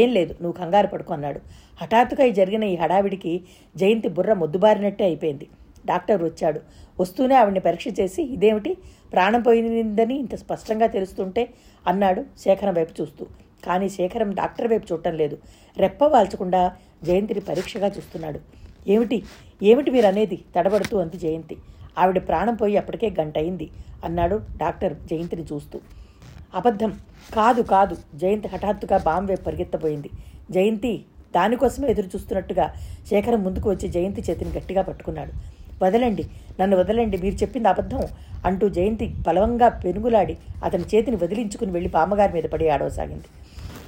ఏం 0.00 0.08
లేదు 0.12 0.32
నువ్వు 0.42 0.56
కంగారు 0.60 0.86
పడుకు 0.86 1.12
అన్నాడు. 1.12 1.40
హఠాత్తుగా 1.80 2.24
ఈ 2.24 2.32
జరిగిన 2.32 2.64
ఈ 2.64 2.76
హడావిడికి 2.82 3.32
జయంతి 3.76 4.08
బుర్ర 4.08 4.32
మొద్దుబారినట్టే 4.32 5.04
అయిపోయింది. 5.04 5.48
డాక్టర్ 5.86 6.22
వచ్చాడు. 6.22 6.60
వస్తూనే 7.00 7.34
ఆవిడ్ని 7.34 7.60
పరీక్ష 7.60 7.88
చేసి 8.00 8.22
ఇదేమిటి? 8.22 8.72
ప్రాణం 9.12 9.42
పోయిందని 9.42 10.14
ఇంత 10.18 10.34
స్పష్టంగా 10.34 10.86
తెలుస్తుంటే? 10.86 11.42
అన్నాడు 11.86 12.24
శేఖరం 12.44 12.74
వైపు 12.74 12.94
చూస్తూ. 13.00 13.26
కానీ 13.66 13.88
శేఖరం 13.88 14.30
డాక్టర్ 14.40 14.68
వైపు 14.72 14.86
చూడటం 14.92 15.14
లేదు. 15.22 15.36
రెప్ప 15.76 16.04
వాల్చకుండా 16.04 16.62
జయంతిని 17.04 17.40
పరీక్షగా 17.40 17.88
చూస్తున్నాడు. 17.96 18.40
ఏమిటి? 18.88 19.18
ఏమిటి 19.62 19.90
మీరు 19.90 20.06
అనేది 20.06 20.36
తడబడుతూ 20.56 20.96
అంది 20.98 21.18
జయంతి. 21.18 21.56
ఆవిడ 21.98 22.18
ప్రాణం 22.28 22.54
పోయి 22.54 22.76
అప్పటికే 22.76 23.08
గంట 23.20 23.38
అయింది 23.38 23.66
అన్నాడు 24.04 24.36
డాక్టర్ 24.56 24.94
జయంతిని 25.10 25.44
చూస్తూ. 25.52 25.78
అబద్ధం. 26.56 26.92
కాదు 27.34 27.62
కాదు. 27.62 27.96
జయంతి 28.14 28.48
హఠాత్తుగా 28.48 28.98
బాంబే 28.98 29.34
పరిగెత్తబోయింది. 29.34 30.10
జయంతి 30.50 30.92
దానికోసమే 31.34 31.88
ఎదురు 31.88 32.06
చూస్తున్నట్టుగా 32.06 32.66
శేఖరం 33.10 33.44
ముందుకు 33.44 33.70
వచ్చి 33.70 33.88
జయంతి 33.88 34.22
చేతిని 34.30 34.50
గట్టిగా 34.50 34.82
పట్టుకున్నాడు. 34.82 35.32
వదలండి 35.84 36.24
నన్ను 36.60 36.76
వదలండి 36.76 37.16
మీరు 37.18 37.34
చెప్పింది 37.34 37.68
అబద్ధం 37.68 38.02
అంటూ 38.44 38.68
జయంతి 38.68 39.14
బలవంగా 39.26 39.68
పెనుగులాడి 39.68 40.34
అతని 40.64 40.84
చేతిని 40.94 41.16
వదిలించుకుని 41.16 41.72
వెళ్ళి 41.72 41.90
బామ్మగారి 41.90 42.32
మీద 42.32 42.44
పడి 42.44 42.68
ఆడవసాగింది. 42.68 43.28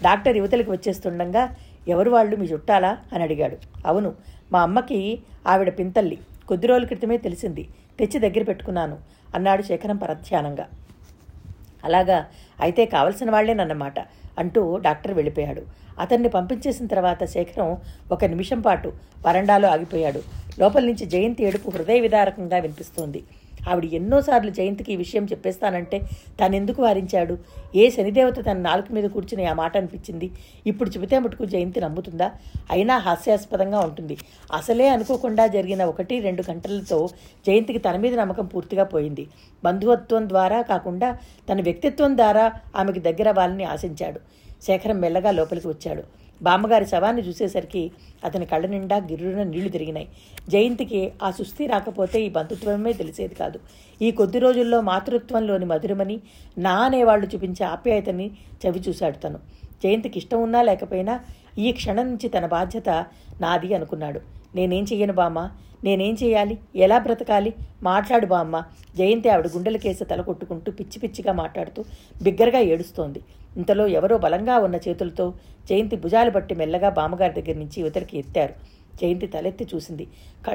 డాక్టర్ 0.02 0.36
యువతలకు 0.36 0.72
వచ్చేస్తుండగా 0.72 1.56
ఎవరు 1.88 2.10
వాళ్ళు 2.10 2.36
మీ 2.36 2.46
చుట్టాలా? 2.46 2.98
అని 3.12 3.22
అడిగాడు. 3.22 3.56
అవును 3.86 4.14
మా 4.52 4.62
అమ్మకి 4.62 4.98
ఆవిడ 5.46 5.78
పింతల్లి. 5.78 6.18
కొద్ది 6.48 6.66
రోజుల 6.66 6.84
క్రితమే 6.84 7.16
తెలిసింది. 7.18 7.68
తెచ్చి 7.98 8.20
దగ్గర 8.20 8.42
పెట్టుకున్నాను 8.42 8.96
అన్నాడు 9.34 9.62
శేఖరం 9.62 9.96
పరధ్యానంగా. 9.96 10.66
అలాగా 11.84 12.26
అయితే 12.60 12.84
కావలసిన 12.86 13.30
వాళ్ళేనన్నమాట 13.30 13.98
అంటూ 14.38 14.62
డాక్టర్ 14.76 15.12
వెళ్ళిపోయాడు. 15.12 15.62
అతన్ని 16.00 16.28
పంపించేసిన 16.28 16.86
తర్వాత 16.86 17.24
శేఖరం 17.24 17.76
ఒక 18.12 18.24
నిమిషం 18.24 18.60
పాటు 18.60 18.88
వరండాలో 19.26 19.68
ఆగిపోయాడు. 19.68 20.20
లోపల 20.60 20.82
నుంచి 20.84 21.06
జయంతి 21.06 21.44
ఏడుపు 21.44 21.70
హృదయ 21.70 22.00
విదారకంగా 22.00 22.58
వినిపిస్తోంది. 22.58 23.20
ఆవిడ 23.68 23.84
ఎన్నోసార్లు 23.94 24.50
జయంతికి 24.50 24.92
ఈ 24.92 24.96
విషయం 24.96 25.24
చెప్పేస్తానంటే 25.24 26.00
తనెందుకు 26.40 26.82
వారించాడు? 26.82 27.38
ఏ 27.74 27.90
శనిదేవత 27.90 28.38
తన 28.46 28.58
నాలుక 28.58 28.92
మీద 28.92 29.04
కూర్చుని 29.04 29.46
ఆ 29.46 29.52
మాట 29.52 29.76
అనిపించింది? 29.76 30.30
ఇప్పుడు 30.66 30.90
చెబితే 30.90 31.18
మటుకు 31.18 31.44
జయంతి 31.44 31.80
నమ్ముతుందా? 31.80 32.32
అయినా 32.70 32.98
హాస్యాస్పదంగా 32.98 33.80
ఉంటుంది. 33.80 34.18
అసలే 34.52 34.88
అనుకోకుండా 34.88 35.46
జరిగిన 35.46 35.84
ఒకటి 35.84 36.20
రెండు 36.20 36.42
గంటలతో 36.50 37.08
జయంతికి 37.46 37.78
తన 37.78 37.96
మీద 37.96 38.14
నమ్మకం 38.14 38.46
పూర్తిగా 38.46 38.84
పోయింది. 38.84 39.26
బంధువత్వం 39.64 40.28
ద్వారా 40.28 40.62
కాకుండా 40.62 41.18
తన 41.48 41.60
వ్యక్తిత్వం 41.60 42.16
ద్వారా 42.16 42.52
ఆమెకి 42.76 43.00
దగ్గర 43.00 43.30
వాళ్ళని 43.30 43.64
ఆశించాడు. 43.64 44.20
శేఖరం 44.62 45.00
మెల్లగా 45.00 45.30
లోపలికి 45.30 45.68
వచ్చాడు. 45.68 46.27
బామ్మగారి 46.42 46.86
శవాన్ని 46.86 47.22
చూసేసరికి 47.22 47.82
అతని 48.24 48.46
కళ్ళ 48.46 48.66
నిండా 48.66 48.96
గిర్రున 48.96 49.42
నీళ్ళు 49.42 49.70
తిరిగినాయి. 49.76 50.08
జయంతికి 50.48 51.00
ఆ 51.22 51.30
సుస్థి 51.30 51.66
రాకపోతే 51.66 52.18
ఈ 52.26 52.30
బంధుత్వమే 52.30 52.92
తెలిసేది 52.92 53.34
కాదు. 53.34 53.60
ఈ 54.02 54.10
కొద్ది 54.10 54.38
రోజుల్లో 54.38 54.80
మాతృత్వంలోని 54.80 55.64
మధురమని 55.64 56.20
నా 56.58 56.76
అనేవాళ్ళు 56.84 57.26
చూపించే 57.26 57.64
ఆప్యాయతని 57.64 58.30
చవి 58.62 58.82
చూశాడు 58.88 59.16
తను. 59.16 59.40
జయంతికి 59.84 60.18
ఇష్టం 60.18 60.42
ఉన్నా 60.42 60.62
లేకపోయినా 60.62 61.20
ఈ 61.58 61.72
క్షణం 61.72 62.06
నుంచి 62.10 62.28
తన 62.28 62.46
బాధ్యత 62.46 62.88
నాది 63.40 63.74
అనుకున్నాడు. 63.74 64.20
నేనేం 64.54 64.84
చెయ్యను 64.84 65.12
బామ్మ? 65.12 65.50
నేనేం 65.84 66.16
చేయాలి 66.22 66.58
ఎలా 66.76 66.98
బ్రతకాలి? 66.98 67.54
మాట్లాడు 67.82 68.26
బామ్మ. 68.26 68.64
జయంతి 68.96 69.28
ఆవిడ 69.28 69.46
గుండెలకేసి 69.46 70.04
తల 70.04 70.20
కొట్టుకుంటూ 70.20 70.72
పిచ్చి 70.72 70.98
పిచ్చిగా 71.00 71.32
మాట్లాడుతూ 71.32 71.84
బిగ్గరగా 72.22 72.58
ఏడుస్తోంది. 72.58 73.20
ఇంతలో 73.56 73.86
ఎవరో 73.86 74.18
బలంగా 74.18 74.58
ఉన్న 74.58 74.76
చేతులతో 74.76 75.34
జయంతి 75.68 75.96
భుజాలు 75.96 76.30
బట్టి 76.30 76.54
మెల్లగా 76.54 76.88
బామ్మగారి 76.88 77.42
దగ్గర 77.42 77.58
నుంచి 77.58 77.80
యువతలకి 77.80 78.18
ఎత్తారు. 78.18 78.54
జయంతి 79.02 79.26
తలెత్తి 79.26 79.66
చూసింది. 79.74 80.06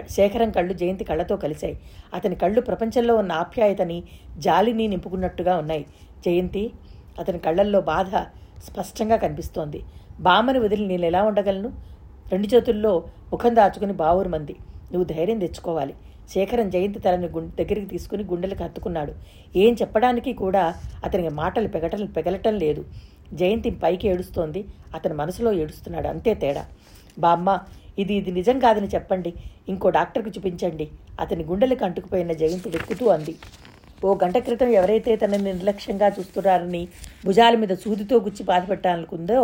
శేఖరం 0.10 0.52
కళ్ళు 0.52 0.74
జయంతి 0.74 1.04
కళ్ళతో 1.04 1.36
కలిశాయి. 1.36 1.80
అతని 2.14 2.36
కళ్ళు 2.36 2.62
ప్రపంచంలో 2.62 3.16
ఉన్న 3.16 3.32
ఆప్యాయతని 3.32 4.04
జాలిని 4.38 4.88
నింపుకున్నట్టుగా 4.88 5.58
ఉన్నాయి. 5.58 5.86
జయంతి 6.26 6.72
అతని 7.20 7.40
కళ్ళల్లో 7.40 7.82
బాధ 7.82 8.16
స్పష్టంగా 8.64 9.16
కనిపిస్తోంది. 9.16 9.84
బామ్మని 10.20 10.60
వదిలి 10.60 10.88
నేను 10.88 11.06
ఎలా 11.06 11.24
ఉండగలను? 11.24 11.93
రెండు 12.34 12.48
చేతుల్లో 12.54 12.94
ముఖం 13.34 13.54
దాచుకుని 13.60 13.96
బావురు 14.04 14.30
మంది. 14.36 14.56
నువ్వు 14.92 15.06
ధైర్యం 15.14 15.40
తెచ్చుకోవాలి. 15.44 15.94
శేఖరం 16.32 16.68
జయంతి 16.74 17.00
తలని 17.06 17.30
దగ్గరికి 17.60 17.88
తీసుకుని 17.94 18.24
గుండెలకు 18.32 18.62
హత్తుకున్నాడు. 18.66 19.14
ఏం 19.64 19.74
చెప్పడానికి 19.82 20.32
కూడా 20.44 20.64
అతనికి 21.06 21.32
మాటలు 21.42 21.70
పెగటం 21.76 22.02
పెగలటం 22.18 22.56
లేదు. 22.66 22.84
జయంతి 23.40 23.70
పైకి 23.84 24.06
ఏడుస్తోంది. 24.12 24.62
అతని 24.98 25.16
మనసులో 25.22 25.52
ఏడుస్తున్నాడు. 25.62 26.08
అంతే 26.14 26.34
తేడా. 26.44 26.64
బామ్మ 27.24 27.50
ఇది 28.02 28.14
ఇది 28.20 28.32
నిజం 28.38 28.58
కాదని 28.66 28.90
చెప్పండి. 28.94 29.32
ఇంకో 29.72 29.88
డాక్టర్కి 29.98 30.32
చూపించండి. 30.36 30.86
అతని 31.24 31.44
గుండెలకు 31.50 31.84
అంటుకుపోయిన 31.88 32.32
జయంతి 32.42 32.70
వెక్కుతూ 32.76 33.08
అంది. 33.16 33.34
ఓ 34.08 34.12
గంట 34.22 34.38
క్రితం 34.46 34.70
ఎవరైతే 34.80 35.12
తనని 35.22 35.46
నిర్లక్ష్యంగా 35.50 36.08
చూస్తున్నారని 36.16 36.82
భుజాల 37.28 37.54
మీద 37.62 37.74
సూదితో 37.84 38.16
గుచ్చి 38.26 38.44
బాధపెట్టాలనుకుందో 38.50 39.40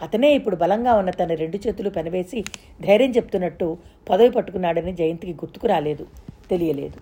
అతనే 0.00 0.28
ఇప్పుడు 0.38 0.56
బలంగా 0.62 0.92
ఉన్న 1.00 1.12
తన 1.20 1.34
రెండు 1.42 1.58
చేతులు 1.64 1.90
పెనవేసి 1.96 2.40
ధైర్యం 2.86 3.12
చెప్తున్నట్టు 3.16 3.68
పదవి 4.10 4.32
పట్టుకున్నాడని 4.36 4.94
జయంతికి 5.00 5.34
గుర్తుకు 5.42 5.68
రాలేదు 5.74 6.06
తెలియలేదు. 6.52 6.98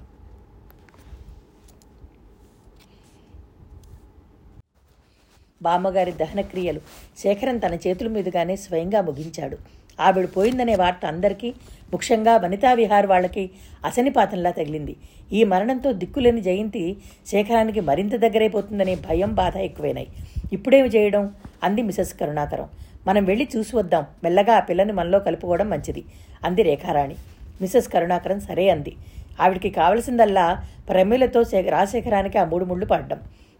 బామ్మగారి 5.60 6.12
దహనక్రియలు 6.20 6.80
శేఖరం 7.20 7.56
తన 7.64 7.74
చేతుల 7.84 8.08
మీదుగానే 8.14 8.54
స్వయంగా 8.62 9.00
ముగించాడు. 9.08 9.56
ఆవిడ 10.00 10.28
పోయిందనే 10.36 10.74
వార్త 10.74 11.06
అందరికీ 11.06 11.54
ముఖ్యంగా 11.92 12.36
వనితా 12.36 12.72
విహార్ 12.72 13.06
వాళ్ళకి 13.06 13.50
అసనిపాతంలా 13.84 14.50
తగిలింది. 14.50 14.96
ఈ 15.32 15.44
మరణంతో 15.44 15.92
దిక్కులేని 15.92 16.40
జయంతి 16.40 16.96
శేఖరానికి 17.26 17.80
మరింత 17.80 18.16
దగ్గరైపోతుందనే 18.16 18.94
భయం 18.94 19.34
బాధ 19.34 19.56
ఎక్కువైనాయి. 19.56 20.06
ఇప్పుడేమి 20.52 20.88
చేయడం? 20.88 21.30
అంది 21.62 21.82
మిసెస్ 21.82 22.14
కరుణాకరం. 22.14 22.68
మనం 23.06 23.24
వెళ్ళి 23.24 23.48
చూసి 23.56 23.76
వద్దాం. 23.76 24.06
మెల్లగా 24.24 24.56
ఆ 24.56 24.60
పిల్లని 24.60 24.92
మనలో 24.92 25.18
కలుపుకోవడం 25.18 25.70
మంచిది 25.70 26.04
అంది 26.44 26.62
రేఖారాణి. 26.62 27.16
మిసెస్ 27.60 27.88
కరుణాకరం 27.88 28.40
సరే 28.40 28.68
అంది. 28.68 28.96
ఆవిడికి 29.40 29.70
కావలసిందల్లా 29.70 30.62
ప్రమిలతో 30.88 31.42
రాజశేఖరానికి 31.68 32.38
ఆ 32.38 32.44
మూడు 32.44 32.64
ముళ్ళు 32.64 32.86
పడ్డం 32.86 33.18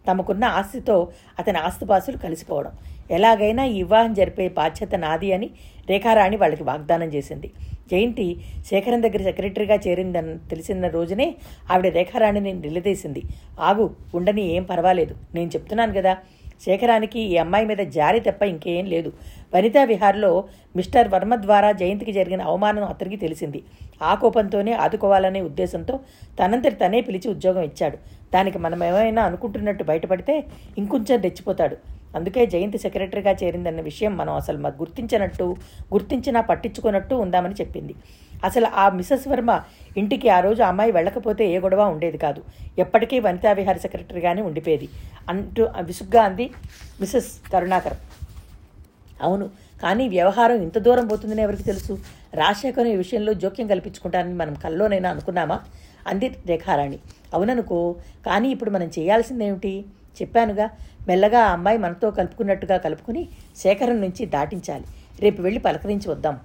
తమకున్న 0.09 0.45
ఆస్తితో 0.45 1.09
అతని 1.39 1.59
ఆస్తిపాసులు 1.59 2.17
కలిసిపోవడం. 2.17 2.73
ఎలాగైనా 3.13 3.65
ఈ 3.65 3.79
వివాహం 3.83 4.13
జరిపే 4.15 4.49
బాధ్యత 4.49 4.95
నాది 4.95 5.33
అని 5.33 5.51
రేఖారాణి 5.91 6.37
వాళ్ళకి 6.37 6.63
వాగ్దానం 6.63 7.09
చేసింది. 7.09 7.49
జయంతి 7.93 8.27
శేఖరం 8.71 9.03
దగ్గర 9.03 9.23
సెక్రటరీగా 9.23 9.77
చేరిందని 9.87 10.35
తెలిసిన 10.51 10.89
రోజునే 10.89 11.35
ఆవిడ 11.71 11.89
రేఖారాణిని 11.95 12.53
నిలదీసింది. 12.53 13.23
ఆగు 13.61 13.91
ఉండని 14.15 14.45
ఏం 14.57 14.63
పర్వాలేదు. 14.63 15.15
నేను 15.35 15.51
చెప్తున్నాను 15.51 15.93
కదా 15.93 16.17
శేఖరానికి 16.65 17.21
ఈ 17.21 17.37
అమ్మాయి 17.37 17.67
మీద 17.67 17.79
జారి 17.79 18.21
తప్ప 18.21 18.43
ఇంకేం 18.43 18.87
లేదు. 18.87 19.13
వనితా 19.55 19.85
విహార్లో 19.85 20.45
మిస్టర్ 20.77 21.09
వర్మ 21.15 21.35
ద్వారా 21.35 21.73
జయంతికి 21.73 22.13
జరిగిన 22.13 22.43
అవమానం 22.43 22.85
అతనికి 22.85 23.17
తెలిసింది. 23.17 23.63
ఆ 24.03 24.15
కోపంతోనే 24.15 24.73
ఆదుకోవాలనే 24.73 25.41
ఉద్దేశంతో 25.41 26.01
తనంతటి 26.41 26.77
తనే 26.77 27.01
పిలిచి 27.01 27.31
ఉద్యోగం 27.31 27.63
ఇచ్చాడు. 27.63 27.99
దానికి 28.35 28.59
మనం 28.59 28.85
ఏమైనా 28.85 29.23
అనుకుంటున్నట్టు 29.23 29.85
బయటపడితే 29.85 30.45
ఇంకొంచెం 30.79 31.21
రెచ్చిపోతాడు. 31.21 31.77
అందుకే 32.15 32.47
జయంతి 32.47 32.79
సెక్రటరీగా 32.79 33.33
చేరిందన్న 33.43 33.81
విషయం 33.81 34.17
మనం 34.17 34.35
అసలు 34.35 34.59
గుర్తించినట్టు 34.81 35.57
గుర్తించినా 35.93 36.41
పట్టించుకున్నట్టు 36.41 37.15
ఉందామని 37.15 37.55
చెప్పింది. 37.61 37.95
అసలు 38.45 38.67
ఆ 38.83 38.89
మిసెస్ 38.89 39.29
వర్మ 39.29 39.51
ఇంటికి 39.97 40.29
ఆ 40.29 40.41
రోజు 40.41 40.63
అమ్మాయి 40.63 40.93
వెళ్ళకపోతే 40.93 41.45
ఏ 41.55 41.59
గొడవ 41.59 41.83
ఉండేది 41.85 42.19
కాదు. 42.19 42.41
ఎప్పటికీ 42.79 43.21
వనితా 43.21 43.53
విహార 43.53 43.77
సెక్రటరీగానే 43.77 44.43
ఉండిపోయేది. 44.43 44.89
అంటూ 45.29 45.69
విసుగ్గా 45.81 46.23
అంది 46.23 46.51
మిసెస్ 47.01 47.31
కరుణాకర్ 47.53 47.97
అవును 49.23 49.51
కానీ 49.83 50.09
వ్యవహారం 50.09 50.63
ఇంత 50.63 50.79
దూరం 50.79 51.07
పోతుందని 51.07 51.43
ఎవరికి 51.43 51.63
తెలుసు? 51.63 51.99
రాజశేఖరం 52.35 52.87
ఈ 52.87 52.97
విషయంలో 52.97 53.33
జోక్యం 53.35 53.67
కల్పించుకుంటానని 53.67 54.35
మనం 54.35 54.55
కల్లోనైనా 54.55 55.11
అనుకున్నామా? 55.11 55.61
అంది 56.07 56.29
రేఖారాణి. 56.47 56.99
అవుననుకో 57.35 57.97
కానీ 58.27 58.49
ఇప్పుడు 58.51 58.71
మనం 58.71 58.87
చేయాల్సిందేమిటి? 58.99 59.85
చెప్పానుగా 60.23 60.71
మెల్లగా 61.09 61.41
ఆ 61.41 61.53
అమ్మాయి 61.53 61.79
మనతో 61.79 62.11
కలుపుకున్నట్టుగా 62.11 62.77
కలుపుకుని 62.77 63.29
శేఖరం 63.57 64.01
నుంచి 64.01 64.27
దాటించాలి. 64.27 64.85
రేపు 65.21 65.43
వెళ్ళి 65.43 65.61
పలకరించి 65.61 66.11
వద్దాం. 66.11 66.39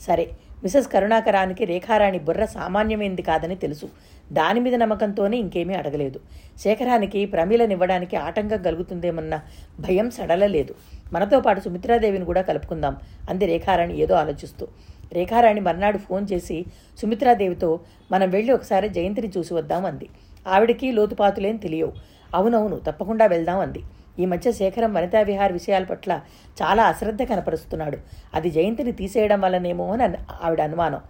సరే 0.00 0.30
మిసెస్ 0.62 0.88
కరుణాకరానికి 0.88 1.64
రేఖారాణి 1.64 2.18
బుర్ర 2.18 2.44
సామాన్యమైంది 2.44 3.22
కాదని 3.22 3.54
తెలుసు. 3.54 3.88
దాని 4.32 4.60
మీద 4.60 4.74
నమ్మకంతోనే 4.74 5.36
ఇంకేమీ 5.36 5.74
అడగలేదు. 5.74 6.20
శేఖరానికి 6.58 7.26
ప్రమీలనివ్వడానికి 7.26 8.16
ఆటంకం 8.16 8.62
కలుగుతుందేమన్న 8.62 9.40
భయం 9.80 10.10
సడలలేదు 10.10 10.74
మనతో 11.12 11.40
పాటు 11.40 11.60
సుమిత్రాదేవిని 11.60 12.24
కూడా 12.24 12.42
కలుపుకుందాం 12.42 12.96
అంది 13.30 13.46
రేఖారాణి 13.46 14.00
ఏదో 14.00 14.14
ఆలోచిస్తూ. 14.14 14.68
రేఖారాణి 15.12 15.60
మర్నాడు 15.60 15.98
ఫోన్ 15.98 16.26
చేసి 16.32 16.64
సుమిత్రాదేవితో 16.98 17.80
మనం 18.12 18.30
వెళ్ళి 18.30 18.52
ఒకసారి 18.52 18.88
జయంతిని 18.88 19.32
చూసి 19.38 19.54
వద్దాం 19.54 19.84
అంది. 19.84 20.08
ఆవిడకి 20.48 20.92
లోతుపాతులేం 20.92 21.56
తెలియవు. 21.56 21.92
అవునవును 22.34 22.76
తప్పకుండా 22.76 23.26
వెళ్దాం 23.26 23.60
అంది. 23.60 23.82
ఈ 24.18 24.26
మధ్య 24.26 24.52
శేఖరం 24.52 24.94
వనితా 24.94 25.20
విహార్ 25.20 25.52
విషయాల 25.52 25.84
పట్ల 25.84 26.20
చాలా 26.62 26.84
అశ్రద్ధ 26.84 27.22
కనపరుస్తున్నాడు. 27.22 27.98
అది 28.34 28.50
జయంతిని 28.50 28.92
తీసేయడం 28.92 29.40
వల్లనేమో 29.40 29.86
అని 29.92 30.04
ఆవిడ 30.42 30.60
అనుమానం. 30.60 31.00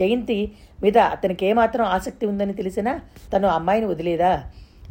జయంతి 0.00 0.52
మీద 0.82 0.98
అతనికి 0.98 1.46
ఏమాత్రం 1.46 1.84
ఆసక్తి 1.84 2.26
ఉందని 2.26 2.52
తెలిసినా 2.52 3.00
తను 3.34 3.48
అమ్మాయిని 3.48 3.86
వదిలేదా? 3.86 4.44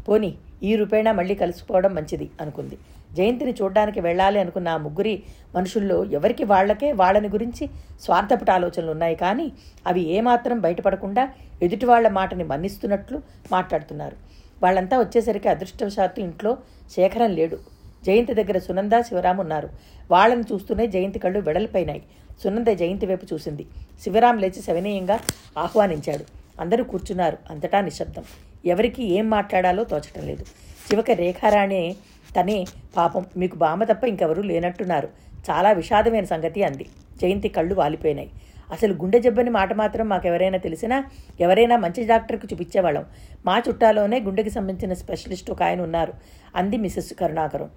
పోని 0.07 0.35
ఈ 0.63 0.75
రూపేణా 0.75 1.11
మళ్ళీ 1.11 1.35
కలిసిపోవడం 1.35 1.95
మంచిది 1.95 2.29
అనుకుంది. 2.41 2.77
జయంతిని 3.15 3.53
చూడ్డానికి 3.61 3.99
వెళ్ళాలి 3.99 4.39
అనుకున్న 4.39 4.69
ఆ 4.69 4.77
ముగ్గురి 4.77 5.23
మనుషుల్లో 5.55 6.05
ఎవరికి 6.05 6.43
వాళ్ళకే 6.43 6.91
వాళ్ళని 6.91 7.27
గురించి 7.27 7.69
స్వార్థపట 8.01 8.49
ఆలోచనలు 8.49 8.91
ఉన్నాయి 8.91 9.15
కానీ 9.15 9.51
అవి 9.87 10.01
ఏమాత్రం 10.01 10.59
బయటపడకుండా 10.59 11.23
ఎదుటి 11.61 11.85
వాళ్ళ 11.85 12.07
మాటని 12.07 12.43
మన్నిస్తున్నట్లు 12.43 13.21
మాట్లాడుతున్నారు. 13.51 14.26
వాళ్ళంతా 14.63 14.99
వచ్చేసరికి 14.99 15.49
అదృష్టవశాత్తు 15.49 16.21
ఇంట్లో 16.21 16.57
శేఖరం 16.95 17.31
లేడు. 17.31 17.59
జయంతి 18.05 18.33
దగ్గర 18.33 18.57
సునంద 18.57 18.91
శివరాం 19.01 19.37
ఉన్నారు. 19.37 19.69
వాళ్ళని 20.11 20.43
చూస్తూనే 20.53 20.87
జయంతి 20.87 21.19
కళ్ళు 21.19 21.39
వెడలిపోయినాయి 21.39 22.03
సునంద 22.43 22.67
జయంతి 22.67 23.05
వైపు 23.05 23.25
చూసింది. 23.33 23.65
శివరాం 24.03 24.37
లేచి 24.37 24.61
సవినయంగా 24.61 25.19
ఆహ్వానించాడు. 25.57 26.25
అందరూ 26.61 26.83
కూర్చున్నారు. 26.83 27.37
అంతటా 27.49 27.81
నిశ్శబ్దం. 27.81 28.23
ఎవరికి 28.65 29.03
ఏం 29.03 29.29
మాట్లాడాలో 29.29 29.83
తోచటం 29.83 30.27
లేదు. 30.27 30.45
శివక 30.89 31.11
రేఖారాణి 31.11 31.95
తనే 32.39 32.65
పాపం 32.97 33.25
మీకు 33.37 33.55
బామ 33.55 33.83
తప్ప 33.83 34.03
ఇంకెవరూ 34.03 34.41
లేనట్టున్నారు. 34.41 35.09
చాలా 35.49 35.71
విషాదమైన 35.71 36.25
సంగతి 36.25 36.63
అంది. 36.63 36.85
జయంతి 37.21 37.49
కళ్ళు 37.49 37.75
వాలిపోయినాయి. 37.75 38.31
అసలు 38.71 38.93
గుండె 38.93 39.19
జబ్బని 39.19 39.49
మాట 39.49 39.73
మాత్రం 39.73 40.09
మాకెవరైనా 40.09 40.57
తెలిసినా 40.57 41.03
ఎవరైనా 41.39 41.77
మంచి 41.77 42.07
డాక్టర్కి 42.07 42.47
చూపించేవాళ్ళం. 42.53 43.05
మా 43.45 43.61
చుట్టాలోనే 43.69 44.19
గుండెకి 44.19 44.49
సంబంధించిన 44.49 44.93
స్పెషలిస్ట్ 44.93 45.51
ఒక 45.51 45.63
ఆయన 45.63 45.81
ఉన్నారు. 45.81 46.13
అంది 46.55 46.77
మిసెస్ 46.77 47.13
కరుణాకరం. 47.13 47.69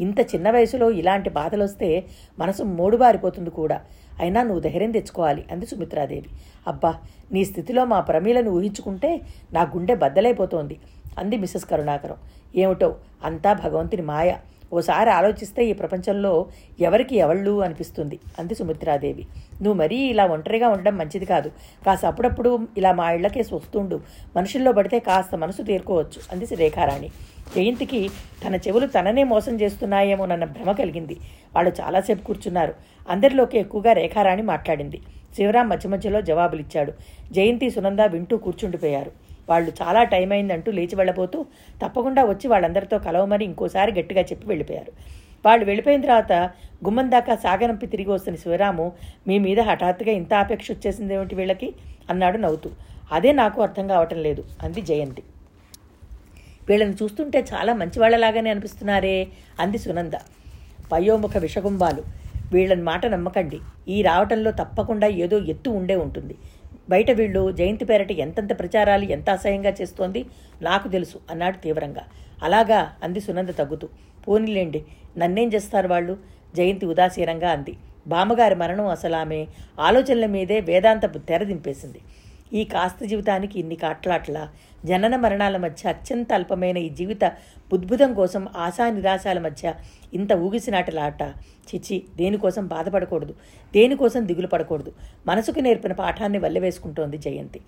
ఇంత 0.00 0.20
చిన్న 0.20 0.50
వయసులో 0.50 0.90
ఇలాంటి 0.90 1.30
బాధలు 1.30 1.64
వస్తే 1.64 2.04
మనసు 2.38 2.62
మోడుబారిపోతుంది 2.62 3.50
కూడా. 3.50 3.80
అయినా 4.20 4.42
నువ్వు 4.42 4.60
ధైర్యం 4.60 4.90
తెచ్చుకోవాలి 4.90 5.44
అంది 5.52 5.66
సుమిత్రాదేవి. 5.66 6.30
అబ్బా 6.66 6.94
నీ 7.32 7.44
స్థితిలో 7.44 7.84
మా 7.84 8.00
ప్రమీలను 8.00 8.50
ఊహించుకుంటే 8.50 9.20
నా 9.52 9.62
గుండె 9.62 9.94
బద్దలైపోతోంది 9.94 10.76
అంది 11.18 11.36
మిసెస్ 11.36 11.64
కరుణాకరం. 11.64 12.16
ఏమిటో 12.56 12.96
అంతా 13.24 13.52
భగవంతుని 13.52 14.02
మాయ. 14.02 14.34
ఓసారి 14.72 15.10
ఆలోచిస్తే 15.10 15.66
ఈ 15.66 15.72
ప్రపంచంలో 15.72 16.46
ఎవరికి 16.80 17.16
ఎవళ్ళు 17.16 17.62
అనిపిస్తుంది. 17.62 18.18
అంది 18.38 18.54
సుమిత్రాదేవి. 18.54 19.26
నువ్వు 19.62 19.82
మరీ 19.82 19.96
ఇలా 19.96 20.26
ఒంటరిగా 20.26 20.68
ఉండడం 20.68 20.96
మంచిది 20.96 21.24
కాదు. 21.24 21.48
కాస్త 21.86 22.06
అప్పుడప్పుడు 22.06 22.68
ఇలా 22.78 22.92
మా 22.92 23.12
ఇళ్ళకేసి 23.12 23.54
వస్తుండు 23.54 24.00
మనుషుల్లో 24.36 24.72
పడితే 24.72 24.98
కాస్త 24.98 25.34
మనసు 25.34 25.62
తీరుకోవచ్చు 25.62 26.20
అంది 26.32 26.54
రేఖారాణి 26.54 27.08
జయంతికి 27.56 28.10
తన 28.46 28.54
చెవులు 28.54 28.86
తననే 28.86 29.24
మోసం 29.24 29.60
చేస్తున్నాయేమోనన్న 29.60 30.44
భ్రమ 30.44 30.72
కలిగింది. 30.72 31.16
వాళ్ళు 31.56 31.72
చాలాసేపు 31.80 32.24
కూర్చున్నారు. 32.24 32.74
అందరిలోకి 33.08 33.58
ఎక్కువగా 33.58 33.92
రేఖారాణి 33.92 34.42
మాట్లాడింది. 34.42 35.00
శివరాం 35.36 35.68
మధ్య 35.68 35.88
మధ్యలో 35.88 36.20
జవాబులిచ్చాడు. 36.20 36.92
జయంతి 37.32 37.70
సునంద 37.70 38.00
వింటూ 38.00 38.36
కూర్చుండిపోయారు. 38.36 39.27
వాళ్ళు 39.48 39.70
చాలా 39.80 40.02
టైం 40.04 40.32
అయిందంటూ 40.32 40.70
లేచి 40.72 40.96
వెళ్ళబోతూ 40.96 41.38
తప్పకుండా 41.82 42.24
వచ్చి 42.24 42.48
వాళ్ళందరితో 42.48 42.98
కలవమని 42.98 43.44
ఇంకోసారి 43.44 43.92
గట్టిగా 44.00 44.22
చెప్పి 44.22 44.46
వెళ్ళిపోయారు. 44.46 44.92
వాళ్ళు 45.46 45.64
వెళ్ళిపోయిన 45.64 46.00
తర్వాత 46.00 46.32
గుమ్మం 46.84 47.10
దాకా 47.10 47.34
సాగనంపి 47.36 47.86
తిరిగి 47.86 48.10
వస్తున్న 48.10 48.38
శివరాము 48.38 48.92
మీ 49.28 49.38
మీద 49.38 49.60
హఠాత్తుగా 49.60 50.12
ఇంత 50.20 50.34
ఆపేక్ష 50.34 50.68
వచ్చేసింది 50.72 51.14
ఏమిటి 51.14 51.34
వీళ్ళకి? 51.34 51.68
అన్నాడు 52.10 52.38
నవ్వుతూ. 52.38 52.70
అదే 53.12 53.32
నాకు 53.32 53.58
అర్థం 53.62 53.86
కావటం 53.86 54.18
లేదు 54.26 54.44
అంది 54.62 54.82
జయంతి. 54.82 55.22
వీళ్ళని 56.68 56.94
చూస్తుంటే 57.02 57.38
చాలా 57.52 57.74
మంచివాళ్ళలాగానే 57.74 58.50
అనిపిస్తున్నారే 58.50 59.16
అంది 59.60 59.78
సునంద. 59.78 60.16
పయోముఖ 60.92 61.36
విషగుంబాలు 61.36 62.02
వీళ్ళని 62.52 62.82
మాట 62.82 63.06
నమ్మకండి. 63.06 63.58
ఈ 63.94 63.96
రావటంలో 64.02 64.50
తప్పకుండా 64.50 65.06
ఏదో 65.24 65.38
ఎత్తు 65.52 65.70
ఉండే 65.70 65.96
ఉంటుంది. 65.96 66.34
బయట 66.90 67.10
వీళ్ళు 67.10 67.52
జయంతి 67.52 67.84
పేరటి 67.84 68.14
ఎంతెంత 68.14 68.58
ప్రచారాలు 68.58 69.04
ఎంత 69.04 69.30
అసహ్యంగా 69.30 69.72
చేస్తోంది 69.80 70.26
నాకు 70.62 70.88
తెలుసు 70.88 71.18
అన్నాడు 71.30 71.56
తీవ్రంగా. 71.56 72.04
అలాగా 72.42 72.92
అంది 73.02 73.20
సునంద 73.20 73.48
తగ్గుతూ. 73.48 73.88
పోనీలేండి 74.28 74.84
నన్నేం 75.18 75.48
చేస్తారు 75.48 75.88
వాళ్ళు? 75.88 76.16
జయంతి 76.56 76.86
ఉదాసీనంగా 76.86 77.50
అంది. 77.50 77.74
బామ్మగారి 78.06 78.54
మరణం 78.54 78.86
అసలు 78.86 79.16
ఆమె 79.16 79.46
ఆలోచనల 79.80 80.26
మీదే 80.26 80.60
వేదాంతపు 80.60 81.18
తెర 81.18 81.44
దింపేసింది. 81.44 82.00
ఈ 82.52 82.64
కాస్త 82.64 83.04
జీవితానికి 83.04 83.60
ఇన్ని 83.60 83.76
కాట్లాట్ల. 83.76 84.48
జనన 84.84 85.16
మరణాల 85.16 85.56
మధ్య 85.56 85.88
అత్యంత 85.88 86.32
అల్పమైన 86.32 86.76
ఈ 86.76 86.88
జీవిత 86.88 87.24
బుద్భుతం 87.72 88.14
కోసం 88.14 88.48
ఆశా 88.56 88.90
నిరాశాల 88.90 89.38
మధ్య 89.38 89.74
ఇంత 90.14 90.32
ఊగిసినాటలాట 90.32 91.22
చిచి 91.74 92.02
దేనికోసం 92.16 92.66
బాధపడకూడదు. 92.66 93.34
దేనికోసం 93.72 94.26
దిగులు 94.26 94.46
పడకూడదు. 94.46 94.92
మనసుకు 95.26 95.60
నేర్పిన 95.60 95.92
పాఠాన్ని 95.92 96.38
వల్లవేసుకుంటోంది 96.38 97.18
జయంతి. 97.18 97.60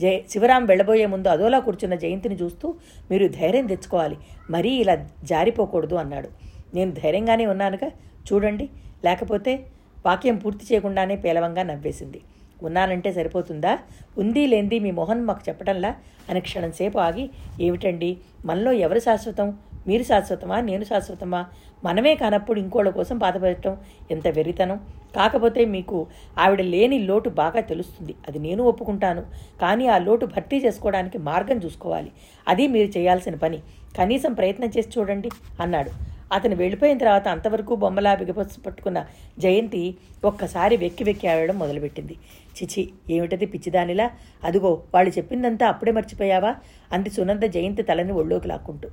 జయ 0.00 0.20
శివరాం 0.30 0.64
వెళ్ళబోయే 0.64 1.06
ముందు 1.06 1.28
అదోలా 1.28 1.58
కూర్చున్న 1.58 1.94
జయంతిని 1.94 2.34
చూస్తూ 2.34 2.74
మీరు 3.10 3.28
ధైర్యం 3.28 3.66
తెచ్చుకోవాలి. 3.66 4.16
మరీ 4.50 4.70
ఇలా 4.70 5.08
జారిపోకూడదు 5.24 5.94
అన్నాడు. 5.94 6.28
నేను 6.74 6.90
ధైర్యంగానే 6.90 7.46
ఉన్నానుగా? 7.46 7.90
చూడండి. 8.32 8.68
లేకపోతే 9.04 9.66
వాక్యం 10.06 10.36
పూర్తి 10.36 10.74
చేయకుండానే 10.74 11.16
పేలవంగా 11.16 11.62
నవ్వేసింది. 11.62 12.20
ఉన్నానంటే 12.62 13.12
సరిపోతుందా? 13.12 13.78
ఉంది 14.18 14.46
లేంది 14.46 14.78
మీ 14.78 14.90
మొహన్ 14.90 15.24
మాకు 15.24 15.40
చెప్పడంలా 15.48 15.96
అని 16.30 16.40
క్షణం 16.40 16.72
సేపు 16.72 16.98
ఆగి 16.98 17.30
ఏమిటండి? 17.60 18.16
మనలో 18.44 18.72
ఎవరు 18.72 18.98
శాశ్వతం? 18.98 19.58
మీరు 19.88 20.02
శాశ్వతమా? 20.02 20.60
నేను 20.60 20.84
శాశ్వతమా? 20.84 21.46
మనమే 21.84 22.14
కానప్పుడు 22.14 22.60
ఇంకోళ్ళ 22.60 22.90
కోసం 22.90 23.18
బాధపడటం 23.18 23.76
ఎంత 24.10 24.28
వెరితనం 24.28 24.80
కాకపోతే 25.16 25.64
మీకు 25.64 26.06
ఆవిడ 26.38 26.60
లేని 26.60 26.98
లోటు 26.98 27.28
బాగా 27.28 27.60
తెలుస్తుంది. 27.60 28.14
అది 28.28 28.38
నేను 28.38 28.62
ఒప్పుకుంటాను. 28.62 29.22
కానీ 29.60 29.86
ఆ 29.86 29.98
లోటు 29.98 30.26
భర్తీ 30.26 30.58
చేసుకోవడానికి 30.58 31.18
మార్గం 31.18 31.58
చూసుకోవాలి. 31.58 32.12
అది 32.48 32.68
మీరు 32.68 32.98
చేయాల్సిన 32.98 33.34
పని. 33.34 33.58
కనీసం 33.98 34.32
ప్రయత్నం 34.32 34.68
చేసి 34.78 34.88
చూడండి 34.98 35.30
అన్నాడు. 35.60 36.15
అతను 36.32 36.56
వెళ్ళిపోయిన 36.56 36.98
తర్వాత 36.98 37.28
అంతవరకు 37.28 37.74
బొమ్మలా 37.74 38.14
బిగపసు 38.14 38.60
పట్టుకున్న 38.60 39.06
జయంతి 39.38 39.94
ఒక్కసారి 40.24 40.76
వెక్కి 40.76 41.04
వెక్కి 41.04 41.28
ఆడడం 41.28 41.58
మొదలుపెట్టింది. 41.58 42.16
చిచి 42.56 42.92
ఏమిటది 43.10 43.46
పిచ్చిదానిలా? 43.46 44.10
అదిగో 44.44 44.82
వాళ్ళు 44.94 45.10
చెప్పిందంతా 45.10 45.66
అప్పుడే 45.68 45.92
మర్చిపోయావా? 45.92 46.54
అంది 46.92 47.10
సునంద 47.10 47.42
జయంతి 47.42 47.82
తలని 47.82 48.12
ఒళ్ళోకి 48.12 48.48
లాక్కుంటూ. 48.48 48.88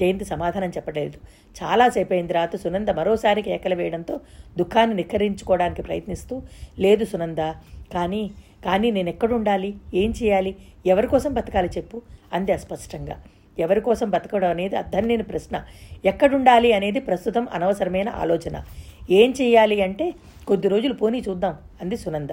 జయంతి 0.00 0.24
సమాధానం 0.24 0.68
చెప్పలేదు. 0.68 1.18
చాలాసేపు 1.56 2.12
అయిన 2.12 2.26
తర్వాత 2.26 2.56
సునంద 2.56 2.88
మరోసారి 2.88 3.42
కేకలు 3.42 3.74
వేయడంతో 3.74 4.20
దుఃఖాన్ని 4.58 4.96
నిక్కరించుకోవడానికి 4.96 5.82
ప్రయత్నిస్తూ 5.82 6.42
లేదు 6.78 7.04
సునంద 7.04 7.38
కానీ 7.94 8.30
కానీ 8.64 8.90
నేను 8.90 9.08
ఎక్కడుండాలి 9.08 9.74
ఏం 9.94 10.14
చేయాలి? 10.22 10.56
ఎవరి 10.86 11.06
కోసం 11.06 11.34
బతకాలి 11.34 11.68
చెప్పు 11.68 12.02
అంది 12.32 12.52
అస్పష్టంగా. 12.52 13.24
ఎవరి 13.58 13.80
కోసం 13.80 14.10
బతకడం 14.10 14.50
అనేది 14.54 14.76
అర్థం 14.76 15.04
లేని 15.10 15.22
ప్రశ్న. 15.22 15.56
ఎక్కడుండాలి 16.10 16.70
అనేది 16.78 17.00
ప్రస్తుతం 17.08 17.48
అనవసరమైన 17.56 18.08
ఆలోచన. 18.22 18.56
ఏం 19.20 19.30
చేయాలి 19.40 19.82
అంటే 19.86 20.06
కొద్ది 20.46 20.68
రోజులు 20.68 20.94
పోనీ 20.94 21.18
చూద్దాం 21.28 21.54
అంది 21.82 21.96
సునంద. 21.96 22.32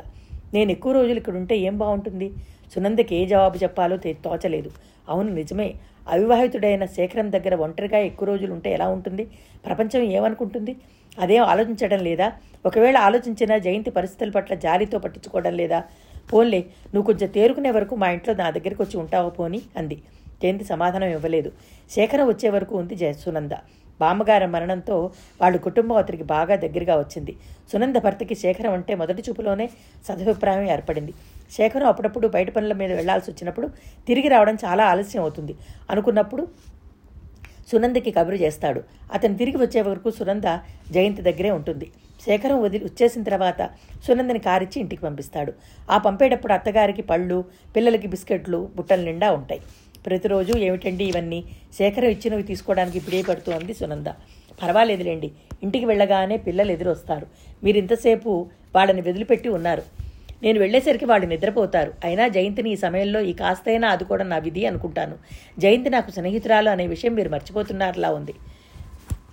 నేను 0.53 0.69
ఎక్కువ 0.71 0.91
రోజులు 0.99 1.19
ఇక్కడ 1.21 1.35
ఉంటే 1.41 1.55
ఏం 1.67 1.77
బాగుంటుంది? 1.83 2.27
సునందకి 2.73 3.15
ఏ 3.15 3.25
జవాబు 3.25 3.57
చెప్పాలో 3.63 3.97
తోచలేదు. 4.25 4.69
అవును 5.09 5.31
నిజమే. 5.33 5.69
అవివాహితుడైన 6.13 6.85
శేఖరం 6.95 7.27
దగ్గర 7.31 7.53
ఒంటరిగా 7.65 7.99
ఎక్కువ 8.09 8.25
రోజులు 8.27 8.51
ఉంటే 8.53 8.69
ఎలా 8.77 8.87
ఉంటుంది? 8.87 9.23
ప్రపంచం 9.65 10.01
ఏమనుకుంటుంది? 10.17 10.73
అదేం 11.23 11.43
ఆలోచించడం 11.43 11.99
లేదా? 11.99 12.27
ఒకవేళ 12.65 12.97
ఆలోచించిన 13.07 13.57
జయంతి 13.57 13.91
పరిస్థితుల 13.91 14.29
పట్ల 14.29 14.53
జాలితో 14.65 14.97
పట్టించుకోవడం 14.99 15.53
లేదా? 15.61 15.79
పోన్లే 16.31 16.59
నువ్వు 16.93 17.05
కొంచెం 17.09 17.29
తేరుకునే 17.29 17.71
వరకు 17.71 17.95
మా 17.95 18.07
ఇంట్లో 18.09 18.33
నా 18.33 18.47
దగ్గరికి 18.49 18.81
వచ్చి 18.81 18.97
ఉంటావో 19.03 19.29
పోని? 19.29 19.61
అంది. 19.77 19.97
జయంతి 20.43 20.65
సమాధానం 20.65 21.07
ఇవ్వలేదు. 21.07 21.51
శేఖరం 21.95 22.27
వచ్చే 22.27 22.49
వరకు 22.49 22.75
ఉంది 22.77 22.95
జయ 22.95 23.13
సునంద. 23.13 23.55
బామ్మగారి 23.99 24.47
మరణంతో 24.47 24.95
వాళ్ళ 25.41 25.57
కుటుంబం 25.57 25.95
అతనికి 25.95 26.23
బాగా 26.23 26.55
దగ్గరగా 26.55 26.95
వచ్చింది. 26.97 27.33
సునంద 27.71 27.95
భర్తకి 27.95 28.35
శేఖరం 28.35 28.73
అంటే 28.73 28.95
మొదటి 28.95 29.23
చూపులోనే 29.29 29.69
సదభిప్రాయం 30.07 30.69
ఏర్పడింది. 30.69 31.13
శేఖరం 31.51 31.87
అప్పుడప్పుడు 31.87 32.27
బయట 32.27 32.49
పనుల 32.55 32.73
మీద 32.73 32.91
వెళ్ళాల్సి 32.91 33.31
వచ్చినప్పుడు 33.31 33.67
తిరిగి 34.07 34.27
రావడం 34.27 34.57
చాలా 34.65 34.85
ఆలస్యం 34.85 35.21
అవుతుంది. 35.21 35.55
అనుకున్నప్పుడు 35.89 36.47
సునందకి 37.71 38.11
కబురు 38.11 38.35
చేస్తాడు. 38.35 38.81
అతను 39.13 39.35
తిరిగి 39.37 39.57
వచ్చే 39.57 39.81
వరకు 39.81 40.09
సునంద 40.09 40.47
జయంతి 40.91 41.21
దగ్గరే 41.21 41.51
ఉంటుంది. 41.51 41.87
శేఖరం 42.25 42.61
వదిలి 42.61 42.85
వచ్చేసిన 42.85 43.23
తర్వాత 43.23 43.69
సునందని 44.07 44.39
కారిచ్చి 44.39 44.81
ఇంటికి 44.81 45.01
పంపిస్తాడు. 45.01 45.53
ఆ 45.91 45.97
పంపేటప్పుడు 45.97 46.53
అత్తగారికి 46.53 47.01
పళ్ళు 47.01 47.45
పిల్లలకి 47.75 48.07
బిస్కెట్లు 48.07 48.69
బుట్టల 48.75 49.01
నిండా 49.01 49.31
ఉంటాయి. 49.31 49.61
ప్రతిరోజు 50.05 50.57
ఏమిటండి 50.57 51.03
ఇవన్నీ? 51.03 51.43
శేఖరం 51.77 52.09
ఇచ్చినవి 52.09 52.43
తీసుకోవడానికి 52.43 52.97
ఇప్పుడే 52.97 53.21
పడుతోంది 53.21 53.73
సునంద. 53.73 54.07
పర్వాలేదులేండి. 54.63 55.31
ఇంటికి 55.63 55.85
వెళ్ళగానే 55.85 56.37
పిల్లలు 56.37 56.71
ఎదురొస్తారు. 56.71 57.27
మీరు 57.63 57.77
ఇంతసేపు 57.77 58.47
వాళ్ళని 58.75 59.01
వదిలిపెట్టి 59.01 59.49
ఉన్నారు. 59.49 59.83
నేను 60.43 60.59
వెళ్ళేసరికి 60.59 61.05
వాళ్ళు 61.05 61.27
నిద్రపోతారు. 61.27 61.93
అయినా 62.03 62.27
జయంతిని 62.27 62.71
ఈ 62.71 62.75
సమయంలో 62.75 63.19
ఈ 63.21 63.33
కాస్తైనా 63.33 63.87
అది 63.89 64.03
కూడా 64.03 64.23
నా 64.23 64.37
విధి 64.37 64.65
అనుకుంటాను. 64.65 65.15
జయంతి 65.59 65.89
నాకు 65.89 66.11
స్నేహితురాలు 66.11 66.69
అనే 66.69 66.87
విషయం 66.87 67.13
మీరు 67.13 67.29
మర్చిపోతున్నారులా 67.29 68.11
ఉంది. 68.11 68.33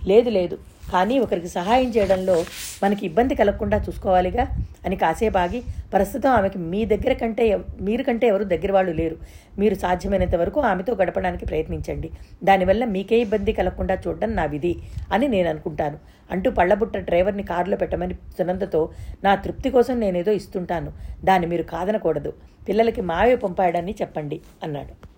లేదు 0.06 0.30
లేదు. 0.30 0.58
కానీ 0.92 1.18
ఒకరికి 1.18 1.48
సహాయం 1.48 1.90
చేయడంలో 1.90 2.44
మనకి 2.82 3.06
ఇబ్బంది 3.06 3.34
కలగకుండా 3.34 3.76
చూసుకోవాలిగా 3.76 4.44
అని 4.86 4.96
కాసేపు 4.96 5.38
ఆగి 5.38 5.62
ప్రస్తుతం 5.92 6.30
ఆమెకి 6.30 6.58
మీ 6.58 6.84
దగ్గర 6.84 7.12
కంటే 7.12 7.60
మీరు 7.80 8.02
కంటే 8.02 8.26
ఎవరు 8.26 8.44
దగ్గర 8.44 8.72
వాళ్ళు 8.72 8.92
లేరు. 8.92 9.16
మీరు 9.58 9.74
సాధ్యమైనంత 9.74 10.34
వరకు 10.34 10.60
ఆమెతో 10.60 10.94
గడపడానికి 10.94 11.46
ప్రయత్నించండి. 11.46 12.10
దానివల్ల 12.44 12.84
మీకే 12.84 13.20
ఇబ్బంది 13.20 13.52
కలగకుండా 13.52 13.98
చూడడం 14.08 14.32
నా 14.36 14.44
విధి 14.44 14.76
అని 15.12 15.28
నేను 15.28 15.48
అనుకుంటాను. 15.48 15.98
అంటూ 16.30 16.50
పళ్ళబుట్ట 16.50 16.96
డ్రైవర్ని 16.96 17.42
కారులో 17.42 17.76
పెట్టమని 17.76 18.14
సునందతో 18.14 18.90
నా 19.24 19.34
తృప్తి 19.34 19.70
కోసం 19.70 20.00
నేనేదో 20.00 20.32
ఇస్తుంటాను. 20.32 20.92
దాన్ని 21.24 21.48
మీరు 21.48 21.62
కాదనకూడదు. 21.62 22.32
పిల్లలకి 22.68 23.00
మావే 23.00 23.36
పంపాడని 23.36 23.94
చెప్పండి 24.00 24.40
అన్నాడు. 24.62 25.12